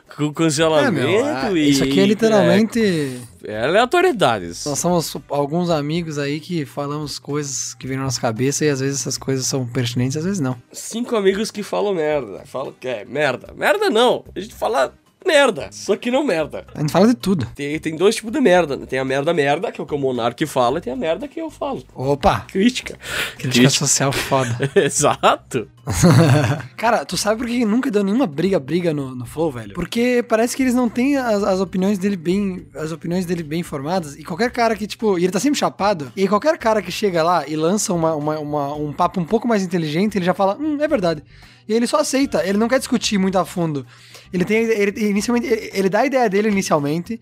c- 0.08 0.32
cancelamento 0.32 1.24
ah, 1.24 1.52
e... 1.52 1.70
isso 1.70 1.84
aqui 1.84 2.00
é 2.00 2.06
literalmente. 2.06 3.20
É, 3.44 3.52
é 3.52 3.64
aleatoriedades. 3.64 4.64
Nós 4.64 4.78
somos 4.78 5.16
alguns 5.28 5.70
amigos 5.70 6.18
aí 6.18 6.40
que 6.40 6.64
falamos 6.64 7.18
coisas 7.18 7.74
que 7.74 7.86
vêm 7.86 7.96
na 7.96 8.04
nossa 8.04 8.20
cabeça 8.20 8.64
e 8.64 8.68
às 8.68 8.80
vezes 8.80 9.00
essas 9.00 9.16
coisas 9.18 9.46
são 9.46 9.66
pertinentes, 9.66 10.16
às 10.16 10.24
vezes 10.24 10.40
não. 10.40 10.56
Cinco 10.72 11.16
amigos 11.16 11.50
que 11.50 11.62
falam 11.62 11.94
merda. 11.94 12.42
Falam 12.46 12.74
que 12.78 12.88
é 12.88 13.04
merda. 13.04 13.52
Merda 13.56 13.88
não. 13.90 14.24
A 14.34 14.40
gente 14.40 14.54
fala 14.54 14.92
merda. 15.26 15.68
Só 15.72 15.96
que 15.96 16.10
não 16.10 16.24
merda. 16.24 16.64
A 16.74 16.80
gente 16.80 16.92
fala 16.92 17.06
de 17.08 17.14
tudo. 17.14 17.46
Tem, 17.54 17.78
tem 17.78 17.96
dois 17.96 18.14
tipos 18.14 18.32
de 18.32 18.40
merda. 18.40 18.76
né? 18.76 18.86
Tem 18.86 18.98
a 18.98 19.04
merda 19.04 19.34
merda, 19.34 19.70
que 19.72 19.80
é 19.80 19.84
o 19.84 19.86
que 19.86 19.94
o 19.94 19.98
Monark 19.98 20.46
fala, 20.46 20.78
e 20.78 20.80
tem 20.80 20.92
a 20.92 20.96
merda 20.96 21.26
que 21.28 21.40
eu 21.40 21.50
falo. 21.50 21.82
Opa! 21.94 22.40
Crítica. 22.48 22.98
Crítica 23.38 23.68
social 23.70 24.12
foda. 24.12 24.56
Exato. 24.74 25.68
Cara, 26.76 27.04
tu 27.04 27.16
sabe 27.16 27.38
por 27.38 27.46
que 27.46 27.64
nunca 27.64 27.90
deu 27.90 28.02
nenhuma 28.02 28.26
briga, 28.26 28.58
briga 28.58 28.92
no, 28.92 29.14
no 29.14 29.24
Flow, 29.26 29.50
velho? 29.52 29.74
Porque 29.74 30.24
parece 30.28 30.56
que 30.56 30.62
eles 30.62 30.74
não 30.74 30.88
têm 30.88 31.16
as, 31.16 31.42
as 31.44 31.60
opiniões 31.60 31.98
dele 31.98 32.16
bem. 32.16 32.66
As 32.74 32.92
opiniões 32.92 33.24
dele 33.26 33.42
bem 33.42 33.62
formadas. 33.62 34.16
E 34.16 34.24
qualquer 34.24 34.50
cara 34.50 34.74
que, 34.74 34.86
tipo, 34.86 35.18
e 35.18 35.24
ele 35.24 35.32
tá 35.32 35.38
sempre 35.40 35.58
chapado. 35.58 36.12
E 36.16 36.26
qualquer 36.26 36.58
cara 36.58 36.82
que 36.82 36.90
chega 36.90 37.22
lá 37.22 37.46
e 37.46 37.56
lança 37.56 37.92
uma, 37.92 38.14
uma- 38.14 38.38
uma- 38.38 38.74
um 38.74 38.92
papo 38.92 39.20
um 39.20 39.24
pouco 39.24 39.46
mais 39.46 39.62
inteligente, 39.62 40.18
ele 40.18 40.24
já 40.24 40.34
fala, 40.34 40.56
hum, 40.60 40.78
é 40.80 40.88
verdade. 40.88 41.22
E 41.68 41.72
ele 41.74 41.86
só 41.86 41.98
aceita, 41.98 42.46
ele 42.46 42.58
não 42.58 42.68
quer 42.68 42.78
discutir 42.78 43.18
muito 43.18 43.38
a 43.38 43.44
fundo. 43.44 43.86
Ele 44.32 44.44
tem. 44.44 44.64
Ele, 44.64 45.08
inicialmente, 45.08 45.46
ele, 45.46 45.70
ele 45.72 45.88
dá 45.88 46.00
a 46.00 46.06
ideia 46.06 46.28
dele 46.28 46.48
inicialmente. 46.48 47.20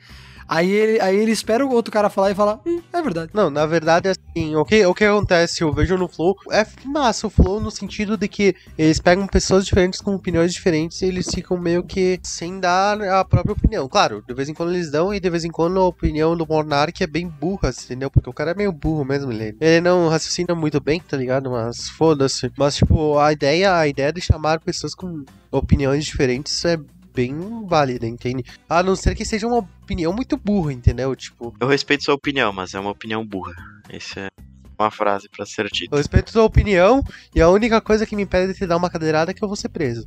Aí 0.48 0.70
ele, 0.70 1.00
aí 1.00 1.16
ele 1.16 1.33
espera 1.33 1.64
o 1.64 1.72
outro 1.72 1.92
cara 1.92 2.11
falar 2.11 2.30
e 2.30 2.35
fala, 2.35 2.61
hum, 2.66 2.80
é 2.92 3.02
verdade. 3.02 3.30
Não, 3.35 3.50
na 3.50 3.66
verdade, 3.66 4.09
assim, 4.09 4.54
o 4.57 4.64
que, 4.64 4.85
o 4.85 4.94
que 4.94 5.04
acontece, 5.04 5.62
eu 5.62 5.72
vejo 5.72 5.96
no 5.96 6.09
Flow, 6.09 6.37
é 6.52 6.66
massa 6.85 7.26
o 7.26 7.30
Flow 7.30 7.61
no 7.61 7.70
sentido 7.70 8.16
de 8.16 8.28
que 8.28 8.54
eles 8.76 9.00
pegam 9.00 9.26
pessoas 9.26 9.64
diferentes 9.64 10.00
com 10.00 10.14
opiniões 10.14 10.52
diferentes 10.52 11.00
e 11.02 11.07
eles 11.07 11.26
ficam 11.33 11.57
meio 11.57 11.83
que 11.83 12.18
sem 12.22 12.61
dar 12.61 13.00
a 13.02 13.24
própria 13.24 13.52
opinião. 13.52 13.88
Claro, 13.88 14.22
de 14.26 14.35
vez 14.35 14.48
em 14.48 14.54
quando 14.54 14.72
eles 14.72 14.90
dão 14.90 15.12
e 15.14 15.20
de 15.20 15.30
vez 15.30 15.44
em 15.44 15.50
quando 15.50 15.80
a 15.80 15.87
opinião 15.87 16.37
do 16.37 16.46
Monark 16.46 17.02
é 17.02 17.07
bem 17.07 17.28
burra, 17.28 17.70
entendeu? 17.70 18.11
Porque 18.11 18.28
o 18.28 18.33
cara 18.33 18.50
é 18.50 18.54
meio 18.54 18.72
burro 18.72 19.04
mesmo, 19.04 19.33
ele, 19.33 19.57
ele 19.61 19.80
não 19.80 20.09
raciocina 20.09 20.54
muito 20.54 20.80
bem, 20.80 21.00
tá 21.00 21.16
ligado? 21.16 21.50
Mas 21.50 21.88
foda-se. 21.88 22.50
Mas, 22.57 22.76
tipo, 22.76 23.18
a 23.18 23.33
ideia, 23.33 23.76
a 23.76 23.88
ideia 23.88 24.12
de 24.12 24.20
chamar 24.20 24.61
pessoas 24.61 24.94
com 24.94 25.24
opiniões 25.50 26.04
diferentes 26.04 26.64
é 26.64 26.78
bem 27.14 27.64
válida, 27.66 28.07
entende? 28.07 28.44
A 28.68 28.83
não 28.83 28.96
ser 28.96 29.14
que 29.14 29.24
seja 29.24 29.46
uma 29.46 29.59
opinião 29.59 30.12
muito 30.12 30.37
burra, 30.37 30.72
entendeu? 30.72 31.14
Tipo, 31.14 31.55
Eu 31.61 31.68
respeito 31.68 32.05
sua 32.05 32.14
opinião, 32.14 32.53
mas 32.53 32.74
é 32.74 32.81
uma 32.81 32.90
opinião 32.90 33.24
burra. 33.24 33.55
Esse 33.88 34.18
é. 34.18 34.29
Uma 34.77 34.90
frase 34.90 35.29
pra 35.29 35.46
ser 35.46 35.68
dita. 35.70 35.94
Eu 35.94 35.98
respeito 35.98 36.33
tua 36.33 36.42
opinião 36.42 37.00
e 37.33 37.40
a 37.40 37.48
única 37.48 37.81
coisa 37.81 38.05
que 38.05 38.16
me 38.16 38.24
impede 38.24 38.53
de 38.53 38.59
te 38.59 38.66
dar 38.66 38.77
uma 38.77 38.90
cadeirada 38.90 39.31
é 39.31 39.35
que 39.35 39.42
eu 39.42 39.46
vou 39.46 39.57
ser 39.57 39.68
preso. 39.68 40.05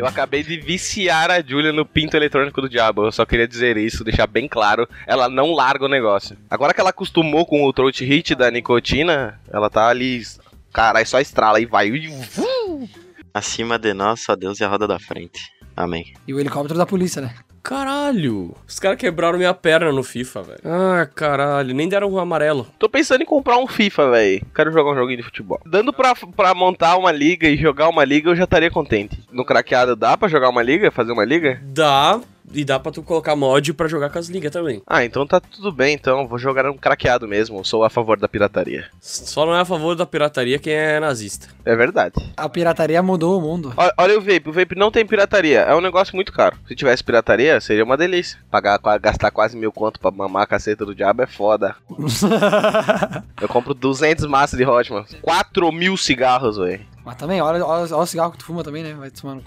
Eu 0.00 0.06
acabei 0.06 0.42
de 0.42 0.56
viciar 0.58 1.30
a 1.30 1.42
Julia 1.42 1.72
no 1.72 1.84
pinto 1.84 2.16
eletrônico 2.16 2.62
do 2.62 2.68
diabo. 2.68 3.04
Eu 3.04 3.12
só 3.12 3.26
queria 3.26 3.46
dizer 3.46 3.76
isso, 3.76 4.02
deixar 4.02 4.26
bem 4.26 4.48
claro. 4.48 4.88
Ela 5.06 5.28
não 5.28 5.52
larga 5.52 5.84
o 5.84 5.88
negócio. 5.88 6.38
Agora 6.48 6.72
que 6.72 6.80
ela 6.80 6.88
acostumou 6.88 7.44
com 7.44 7.62
o 7.64 7.72
throat 7.72 8.02
hit 8.02 8.34
da 8.34 8.50
nicotina, 8.50 9.38
ela 9.52 9.68
tá 9.68 9.88
ali. 9.88 10.22
Caralho, 10.72 11.06
só 11.06 11.20
estrala 11.20 11.60
e 11.60 11.66
vai. 11.66 11.92
Acima 13.34 13.78
de 13.78 13.92
nós, 13.92 14.22
só 14.22 14.34
Deus 14.34 14.58
e 14.58 14.64
a 14.64 14.68
roda 14.68 14.88
da 14.88 14.98
frente. 14.98 15.38
Amém. 15.76 16.14
E 16.26 16.32
o 16.32 16.40
helicóptero 16.40 16.78
da 16.78 16.86
polícia, 16.86 17.20
né? 17.20 17.34
Caralho! 17.62 18.54
Os 18.66 18.78
caras 18.78 18.98
quebraram 18.98 19.38
minha 19.38 19.52
perna 19.54 19.92
no 19.92 20.02
FIFA, 20.02 20.42
velho. 20.42 20.60
Ah, 20.64 21.06
caralho. 21.14 21.74
Nem 21.74 21.88
deram 21.88 22.10
um 22.10 22.18
amarelo. 22.18 22.66
Tô 22.78 22.88
pensando 22.88 23.22
em 23.22 23.26
comprar 23.26 23.58
um 23.58 23.66
FIFA, 23.66 24.10
velho. 24.10 24.46
Quero 24.54 24.72
jogar 24.72 24.92
um 24.92 24.94
joguinho 24.94 25.18
de 25.18 25.22
futebol. 25.24 25.60
Dando 25.66 25.92
pra, 25.92 26.14
pra 26.14 26.54
montar 26.54 26.96
uma 26.96 27.12
liga 27.12 27.48
e 27.48 27.56
jogar 27.56 27.88
uma 27.88 28.04
liga, 28.04 28.30
eu 28.30 28.36
já 28.36 28.44
estaria 28.44 28.70
contente. 28.70 29.22
No 29.30 29.44
craqueado 29.44 29.94
dá 29.94 30.16
pra 30.16 30.28
jogar 30.28 30.48
uma 30.48 30.62
liga? 30.62 30.90
Fazer 30.90 31.12
uma 31.12 31.24
liga? 31.24 31.60
Dá. 31.62 32.20
E 32.52 32.64
dá 32.64 32.78
pra 32.78 32.90
tu 32.92 33.02
colocar 33.02 33.36
mod 33.36 33.72
pra 33.74 33.88
jogar 33.88 34.10
com 34.10 34.18
as 34.18 34.28
ligas 34.28 34.50
também. 34.50 34.82
Ah, 34.86 35.04
então 35.04 35.26
tá 35.26 35.40
tudo 35.40 35.70
bem, 35.70 35.94
então. 35.94 36.26
Vou 36.26 36.38
jogar 36.38 36.68
um 36.68 36.76
craqueado 36.76 37.28
mesmo. 37.28 37.64
Sou 37.64 37.84
a 37.84 37.90
favor 37.90 38.18
da 38.18 38.28
pirataria. 38.28 38.86
Só 39.00 39.46
não 39.46 39.54
é 39.54 39.60
a 39.60 39.64
favor 39.64 39.94
da 39.94 40.04
pirataria 40.04 40.58
quem 40.58 40.72
é 40.72 40.98
nazista. 40.98 41.48
É 41.64 41.76
verdade. 41.76 42.14
A 42.36 42.48
pirataria 42.48 43.02
mudou 43.02 43.38
o 43.38 43.40
mundo. 43.40 43.72
Olha, 43.76 43.92
olha 43.96 44.18
o 44.18 44.20
vape. 44.20 44.48
O 44.48 44.52
vape 44.52 44.74
não 44.76 44.90
tem 44.90 45.06
pirataria. 45.06 45.60
É 45.60 45.74
um 45.74 45.80
negócio 45.80 46.14
muito 46.14 46.32
caro. 46.32 46.56
Se 46.66 46.74
tivesse 46.74 47.04
pirataria, 47.04 47.60
seria 47.60 47.84
uma 47.84 47.96
delícia. 47.96 48.38
Pagar, 48.50 48.78
gastar 49.00 49.30
quase 49.30 49.56
mil 49.56 49.72
conto 49.72 50.00
pra 50.00 50.10
mamar 50.10 50.42
a 50.42 50.46
caceta 50.46 50.84
do 50.84 50.94
diabo 50.94 51.22
é 51.22 51.26
foda. 51.26 51.76
Eu 53.40 53.48
compro 53.48 53.74
200 53.74 54.26
massas 54.26 54.58
de 54.58 54.64
Hotman. 54.64 55.04
4 55.22 55.72
mil 55.72 55.96
cigarros, 55.96 56.56
velho. 56.58 56.84
Mas 57.10 57.16
também, 57.16 57.40
olha, 57.40 57.66
olha, 57.66 57.92
olha 57.92 58.02
o 58.04 58.06
cigarro 58.06 58.30
que 58.30 58.38
tu 58.38 58.44
fuma 58.44 58.62
também, 58.62 58.84
né? 58.84 58.94
Vai 58.94 59.10
te 59.10 59.20
tomando. 59.20 59.42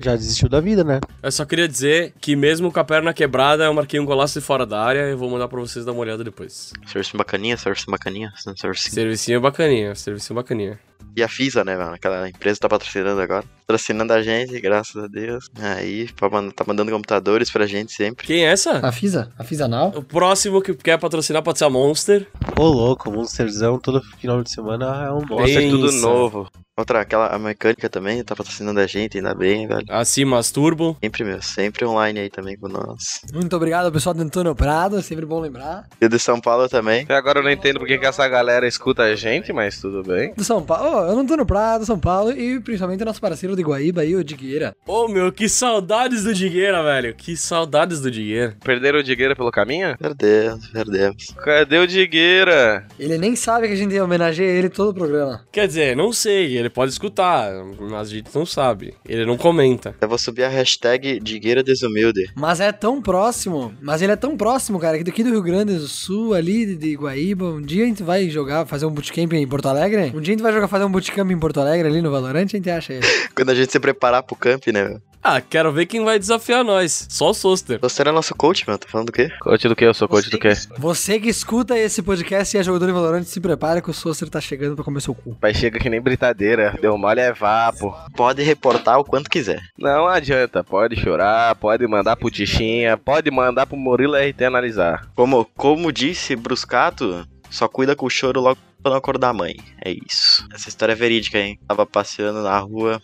Já 0.00 0.16
desistiu 0.16 0.48
da 0.48 0.60
vida, 0.60 0.82
né? 0.82 0.98
Eu 1.22 1.30
só 1.30 1.44
queria 1.44 1.68
dizer 1.68 2.12
que 2.20 2.34
mesmo 2.34 2.72
com 2.72 2.80
a 2.80 2.84
perna 2.84 3.14
quebrada, 3.14 3.62
eu 3.62 3.72
marquei 3.72 4.00
um 4.00 4.04
golaço 4.04 4.40
de 4.40 4.44
fora 4.44 4.66
da 4.66 4.82
área 4.82 5.08
e 5.08 5.14
vou 5.14 5.30
mandar 5.30 5.46
pra 5.46 5.60
vocês 5.60 5.84
dar 5.84 5.92
uma 5.92 6.00
olhada 6.00 6.24
depois. 6.24 6.72
Serviço 6.84 7.16
bacaninha, 7.16 7.56
serviço 7.56 7.88
bacaninha, 7.88 8.32
serviço 8.56 8.90
Servicinho 8.90 9.40
bacaninha, 9.40 9.94
servicinho 9.94 10.34
bacaninha. 10.34 10.76
E 11.16 11.22
a 11.22 11.28
FISA, 11.28 11.64
né, 11.64 11.76
mano? 11.76 11.94
Aquela 11.94 12.28
empresa 12.28 12.60
tá 12.60 12.68
patrocinando 12.68 13.20
agora. 13.20 13.44
Patrocinando 13.66 14.12
a 14.12 14.22
gente, 14.22 14.60
graças 14.60 15.02
a 15.02 15.06
Deus. 15.06 15.48
Aí, 15.58 16.08
tá 16.54 16.64
mandando 16.66 16.92
computadores 16.92 17.50
pra 17.50 17.66
gente 17.66 17.92
sempre. 17.92 18.26
Quem 18.26 18.44
é 18.44 18.52
essa? 18.52 18.86
A 18.86 18.92
Fisa? 18.92 19.30
A 19.38 19.42
Fisa 19.42 19.66
Now? 19.66 19.92
O 19.96 20.02
próximo 20.02 20.60
que 20.60 20.74
quer 20.74 20.98
patrocinar 20.98 21.42
pode 21.42 21.58
ser 21.58 21.64
a 21.64 21.70
Monster. 21.70 22.26
Ô, 22.58 22.64
louco, 22.64 23.10
Monsterzão 23.10 23.78
todo 23.78 24.02
final 24.18 24.42
de 24.42 24.50
semana 24.50 25.06
é 25.06 25.10
um 25.10 25.40
é 25.40 25.70
tudo 25.70 25.90
novo. 25.92 26.50
Outra, 26.78 27.00
aquela, 27.00 27.28
a 27.28 27.38
mecânica 27.38 27.88
também 27.88 28.22
tá 28.22 28.36
patrocinando 28.36 28.78
a 28.78 28.86
gente, 28.86 29.16
ainda 29.16 29.34
bem, 29.34 29.66
velho. 29.66 29.86
Acima 29.88 30.38
as 30.38 30.50
Turbo. 30.50 30.94
Sempre, 31.02 31.24
meu, 31.24 31.40
sempre 31.40 31.86
online 31.86 32.20
aí 32.20 32.28
também 32.28 32.54
com 32.54 32.68
nós. 32.68 33.22
Muito 33.32 33.56
obrigado 33.56 33.90
pessoal 33.90 34.14
do 34.14 34.22
Antônio 34.22 34.54
Prado, 34.54 34.98
é 34.98 35.02
sempre 35.02 35.24
bom 35.24 35.40
lembrar. 35.40 35.88
E 35.98 36.04
o 36.04 36.08
de 36.10 36.18
São 36.18 36.38
Paulo 36.38 36.68
também. 36.68 37.04
Até 37.04 37.14
agora 37.14 37.38
eu 37.38 37.42
não 37.42 37.50
entendo 37.50 37.78
porque 37.78 37.96
que 37.96 38.04
essa 38.04 38.28
galera 38.28 38.68
escuta 38.68 39.04
a 39.04 39.16
gente, 39.16 39.54
mas 39.54 39.80
tudo 39.80 40.02
bem. 40.02 40.34
Do 40.34 40.44
São 40.44 40.62
Paulo, 40.62 40.98
oh, 40.98 41.10
eu 41.10 41.16
não 41.16 41.24
tô 41.24 41.34
no 41.34 41.46
Prado, 41.46 41.86
São 41.86 41.98
Paulo 41.98 42.30
e 42.30 42.60
principalmente 42.60 43.02
o 43.02 43.06
nosso 43.06 43.22
parceiro 43.22 43.56
de 43.56 43.62
Guaíba 43.62 44.02
aí, 44.02 44.14
o 44.14 44.22
Digueira. 44.22 44.76
Ô 44.86 45.08
meu, 45.08 45.32
que 45.32 45.48
saudades 45.48 46.24
do 46.24 46.34
Digueira, 46.34 46.82
velho. 46.82 47.14
Que 47.14 47.38
saudades 47.38 48.02
do 48.02 48.10
Digueira. 48.10 48.54
Perderam 48.62 48.98
o 48.98 49.02
Digueira 49.02 49.34
pelo 49.34 49.50
caminho? 49.50 49.96
Perdemos, 49.96 50.66
perdemos. 50.66 51.24
Cadê 51.42 51.78
o 51.78 51.86
Digueira? 51.86 52.86
Ele 52.98 53.16
nem 53.16 53.34
sabe 53.34 53.66
que 53.66 53.72
a 53.72 53.76
gente 53.76 53.98
homenageia 53.98 54.50
ele 54.50 54.68
todo 54.68 54.90
o 54.90 54.94
programa. 54.94 55.42
Quer 55.50 55.66
dizer, 55.66 55.96
não 55.96 56.12
sei, 56.12 56.58
ele 56.58 56.65
pode 56.70 56.92
escutar, 56.92 57.50
mas 57.80 58.08
a 58.08 58.12
gente 58.12 58.30
não 58.34 58.44
sabe. 58.46 58.94
Ele 59.08 59.24
não 59.26 59.36
comenta. 59.36 59.94
Eu 60.00 60.08
vou 60.08 60.18
subir 60.18 60.44
a 60.44 60.48
hashtag 60.48 61.20
Digueira 61.20 61.62
Desumilde. 61.62 62.30
Mas 62.34 62.60
é 62.60 62.72
tão 62.72 63.00
próximo, 63.02 63.74
mas 63.80 64.02
ele 64.02 64.12
é 64.12 64.16
tão 64.16 64.36
próximo, 64.36 64.78
cara, 64.78 64.98
que 64.98 65.04
daqui 65.04 65.22
do 65.22 65.30
Rio 65.30 65.42
Grande 65.42 65.74
do 65.74 65.86
Sul, 65.88 66.34
ali 66.34 66.74
de- 66.76 66.96
Guaíba, 66.96 67.44
um 67.46 67.62
dia 67.62 67.84
a 67.84 67.86
gente 67.86 68.02
vai 68.02 68.28
jogar, 68.28 68.66
fazer 68.66 68.86
um 68.86 68.90
bootcamp 68.90 69.32
em 69.32 69.46
Porto 69.46 69.66
Alegre. 69.68 70.12
Um 70.14 70.20
dia 70.20 70.34
a 70.34 70.36
gente 70.36 70.42
vai 70.42 70.52
jogar, 70.52 70.68
fazer 70.68 70.84
um 70.84 70.90
bootcamp 70.90 71.30
em 71.30 71.38
Porto 71.38 71.60
Alegre 71.60 71.88
ali 71.88 72.00
no 72.02 72.10
Valorant, 72.10 72.44
a 72.44 72.56
gente 72.56 72.70
acha 72.70 72.94
ele. 72.94 73.06
Quando 73.34 73.50
a 73.50 73.54
gente 73.54 73.70
se 73.72 73.78
preparar 73.80 74.22
pro 74.22 74.34
camp, 74.36 74.66
né? 74.68 74.98
Ah, 75.28 75.40
quero 75.40 75.72
ver 75.72 75.86
quem 75.86 76.04
vai 76.04 76.20
desafiar 76.20 76.62
nós. 76.62 77.08
Só 77.10 77.30
o 77.30 77.34
Soster. 77.34 77.80
Você 77.82 78.00
era 78.00 78.12
nosso 78.12 78.32
coach, 78.32 78.64
meu. 78.68 78.78
Tá 78.78 78.86
falando 78.88 79.06
do 79.08 79.12
quê? 79.12 79.28
Coach 79.40 79.66
do 79.66 79.74
que? 79.74 79.84
Eu 79.84 79.92
sou 79.92 80.06
coach 80.06 80.30
do 80.30 80.38
quê? 80.38 80.50
Você 80.78 81.18
que 81.18 81.28
escuta 81.28 81.76
esse 81.76 82.00
podcast 82.00 82.56
e 82.56 82.60
é 82.60 82.62
jogador 82.62 82.86
de 82.86 82.92
Valorant, 82.92 83.24
se 83.24 83.40
prepara 83.40 83.80
que 83.80 83.90
o 83.90 83.92
Soster 83.92 84.28
tá 84.28 84.40
chegando 84.40 84.76
pra 84.76 84.84
comer 84.84 85.00
seu 85.02 85.12
cu. 85.16 85.34
Pai 85.40 85.52
chega 85.52 85.80
que 85.80 85.90
nem 85.90 86.00
britadeira. 86.00 86.55
Deu 86.80 86.96
mole 86.96 87.20
é 87.20 87.32
vapo. 87.32 87.94
Pode 88.14 88.42
reportar 88.42 88.98
o 88.98 89.04
quanto 89.04 89.30
quiser. 89.30 89.60
Não 89.78 90.06
adianta. 90.06 90.64
Pode 90.64 90.96
chorar, 90.96 91.54
pode 91.56 91.86
mandar 91.86 92.16
pro 92.16 92.30
Tichinha, 92.30 92.96
pode 92.96 93.30
mandar 93.30 93.66
pro 93.66 93.76
Murilo 93.76 94.16
RT 94.16 94.42
analisar. 94.42 95.08
Como, 95.14 95.44
como 95.56 95.92
disse 95.92 96.36
Bruscato, 96.36 97.26
só 97.50 97.68
cuida 97.68 97.94
com 97.94 98.06
o 98.06 98.10
choro 98.10 98.40
logo 98.40 98.58
pra 98.82 98.90
não 98.90 98.98
acordar 98.98 99.30
a 99.30 99.34
mãe. 99.34 99.56
É 99.84 99.90
isso. 99.90 100.46
Essa 100.52 100.68
história 100.68 100.92
é 100.92 100.96
verídica, 100.96 101.38
hein? 101.38 101.58
Tava 101.66 101.86
passeando 101.86 102.42
na 102.42 102.58
rua, 102.58 103.02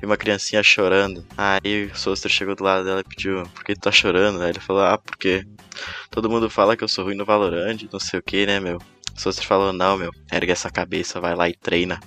vi 0.00 0.06
uma 0.06 0.16
criancinha 0.16 0.62
chorando. 0.62 1.24
Aí 1.36 1.86
o 1.86 1.96
Soster 1.96 2.30
chegou 2.30 2.56
do 2.56 2.64
lado 2.64 2.84
dela 2.84 3.00
e 3.00 3.08
pediu, 3.08 3.44
por 3.54 3.64
que 3.64 3.74
tu 3.74 3.80
tá 3.80 3.92
chorando? 3.92 4.42
Aí 4.42 4.50
ele 4.50 4.60
falou, 4.60 4.82
ah, 4.82 4.98
porque 4.98 5.46
todo 6.10 6.28
mundo 6.28 6.50
fala 6.50 6.76
que 6.76 6.84
eu 6.84 6.88
sou 6.88 7.04
ruim 7.04 7.14
no 7.14 7.24
Valorant, 7.24 7.78
não 7.92 8.00
sei 8.00 8.18
o 8.18 8.22
que, 8.22 8.46
né, 8.46 8.58
meu? 8.58 8.78
O 8.78 9.20
Soster 9.20 9.46
falou, 9.46 9.72
não, 9.72 9.96
meu, 9.96 10.10
ergue 10.32 10.52
essa 10.52 10.70
cabeça, 10.70 11.20
vai 11.20 11.34
lá 11.34 11.48
e 11.48 11.54
treina. 11.54 12.00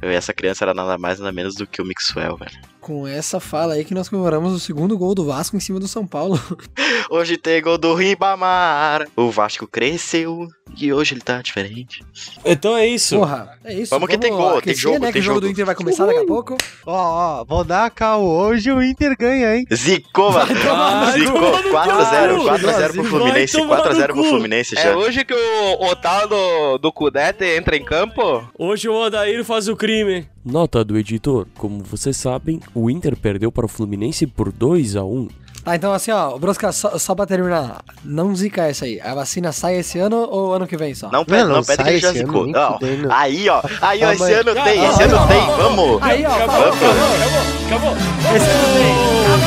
Essa 0.00 0.32
criança 0.32 0.64
era 0.64 0.74
nada 0.74 0.96
mais 0.98 1.18
nada 1.18 1.32
menos 1.32 1.54
do 1.54 1.66
que 1.66 1.82
o 1.82 1.84
Mixwell, 1.84 2.36
velho. 2.36 2.71
Com 2.82 3.06
essa 3.06 3.38
fala 3.38 3.74
aí 3.74 3.84
que 3.84 3.94
nós 3.94 4.08
comemoramos 4.08 4.52
o 4.52 4.58
segundo 4.58 4.98
gol 4.98 5.14
do 5.14 5.24
Vasco 5.24 5.56
em 5.56 5.60
cima 5.60 5.78
do 5.78 5.86
São 5.86 6.04
Paulo. 6.04 6.36
Hoje 7.08 7.36
tem 7.36 7.62
gol 7.62 7.78
do 7.78 7.94
Ribamar. 7.94 9.06
O 9.14 9.30
Vasco 9.30 9.68
cresceu 9.68 10.48
e 10.76 10.92
hoje 10.92 11.14
ele 11.14 11.20
tá 11.20 11.40
diferente. 11.42 12.02
Então 12.44 12.76
é 12.76 12.86
isso. 12.86 13.16
Porra, 13.18 13.56
é 13.62 13.74
isso. 13.74 13.90
Vamos 13.90 14.08
que 14.08 14.18
tem 14.18 14.32
gol, 14.32 14.48
tem 14.52 14.58
aquecer, 14.58 14.76
jogo, 14.78 14.98
né, 14.98 15.06
que 15.08 15.12
tem 15.12 15.22
o 15.22 15.24
jogo 15.24 15.40
do. 15.40 15.48
Inter 15.48 15.64
vai 15.66 15.74
começar 15.76 16.06
daqui 16.06 16.20
a 16.20 16.26
pouco. 16.26 16.56
Ó, 16.86 16.92
ó, 17.40 17.44
vou 17.44 17.62
dar 17.62 17.84
a 17.84 17.90
cal 17.90 18.24
hoje 18.24 18.72
o 18.72 18.82
Inter 18.82 19.14
ganha, 19.16 19.54
hein? 19.56 19.64
Zicou, 19.72 20.32
mano. 20.32 20.52
Vai 20.54 21.20
Zicou. 21.20 21.40
tomar 21.40 21.62
no 21.62 21.70
4x0. 21.70 22.36
cu, 22.38 22.44
4x0 22.44 22.92
pro 22.94 23.04
Fluminense. 23.04 23.58
tomar 23.58 23.76
no 23.76 23.84
4x0 23.84 24.06
pro. 24.06 24.24
Fluminense 24.24 24.78
É 24.78 24.82
já. 24.82 24.96
hoje 24.96 25.24
que 25.24 25.34
o, 25.34 25.86
o 25.90 25.94
tal 25.96 26.26
do, 26.26 26.78
do 26.78 26.90
Cudete 26.92 27.44
entra 27.44 27.76
em 27.76 27.84
campo? 27.84 28.48
Hoje 28.58 28.88
o 28.88 28.94
Odair 28.94 29.44
faz 29.44 29.68
o 29.68 29.76
crime. 29.76 30.26
Nota 30.44 30.84
do 30.84 30.98
editor. 30.98 31.46
Como 31.56 31.82
vocês 31.84 32.16
sabem, 32.16 32.60
o 32.74 32.90
Inter 32.90 33.16
perdeu 33.16 33.52
para 33.52 33.64
o 33.66 33.68
Fluminense 33.68 34.26
por 34.26 34.50
2 34.52 34.96
a 34.96 35.04
1 35.04 35.28
Tá, 35.64 35.76
então 35.76 35.92
assim, 35.92 36.10
ó, 36.10 36.36
Brosca, 36.38 36.72
só, 36.72 36.98
só 36.98 37.14
pra 37.14 37.24
terminar, 37.24 37.84
não 38.04 38.34
zica 38.34 38.62
essa 38.66 38.84
aí. 38.84 39.00
A 39.00 39.14
vacina 39.14 39.52
sai 39.52 39.76
esse 39.76 39.96
ano 39.96 40.16
ou 40.28 40.52
ano 40.52 40.66
que 40.66 40.76
vem 40.76 40.92
só? 40.92 41.08
Não 41.12 41.24
pede, 41.24 41.42
Não, 41.44 41.48
não, 41.50 41.56
não 41.58 41.64
pede 41.64 41.84
que 41.84 41.98
já 41.98 42.12
zicou. 42.12 42.48
Não. 42.48 42.72
fudendo. 42.80 43.12
Aí, 43.12 43.48
ó. 43.48 43.62
Aí, 43.80 44.02
ó. 44.02 44.08
Ah, 44.08 44.14
Esse 44.14 44.32
ano 44.32 44.54
tem. 44.54 44.80
Ah, 44.84 44.90
Esse 44.90 45.02
ah, 45.02 45.06
ano 45.06 45.16
ah, 45.18 45.26
tem. 45.28 45.38
ah, 45.40 45.56
Vamos. 45.56 46.02
Aí, 46.02 46.26
ó, 46.26 46.34
Acabou, 46.34 46.56
acabou, 46.64 46.90
acabou, 46.90 47.92
acabou. 47.92 47.96
Esse 48.34 48.50
ano 48.50 49.46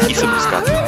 tem. 0.00 0.12
Isso, 0.12 0.24
Bruscato. 0.24 0.83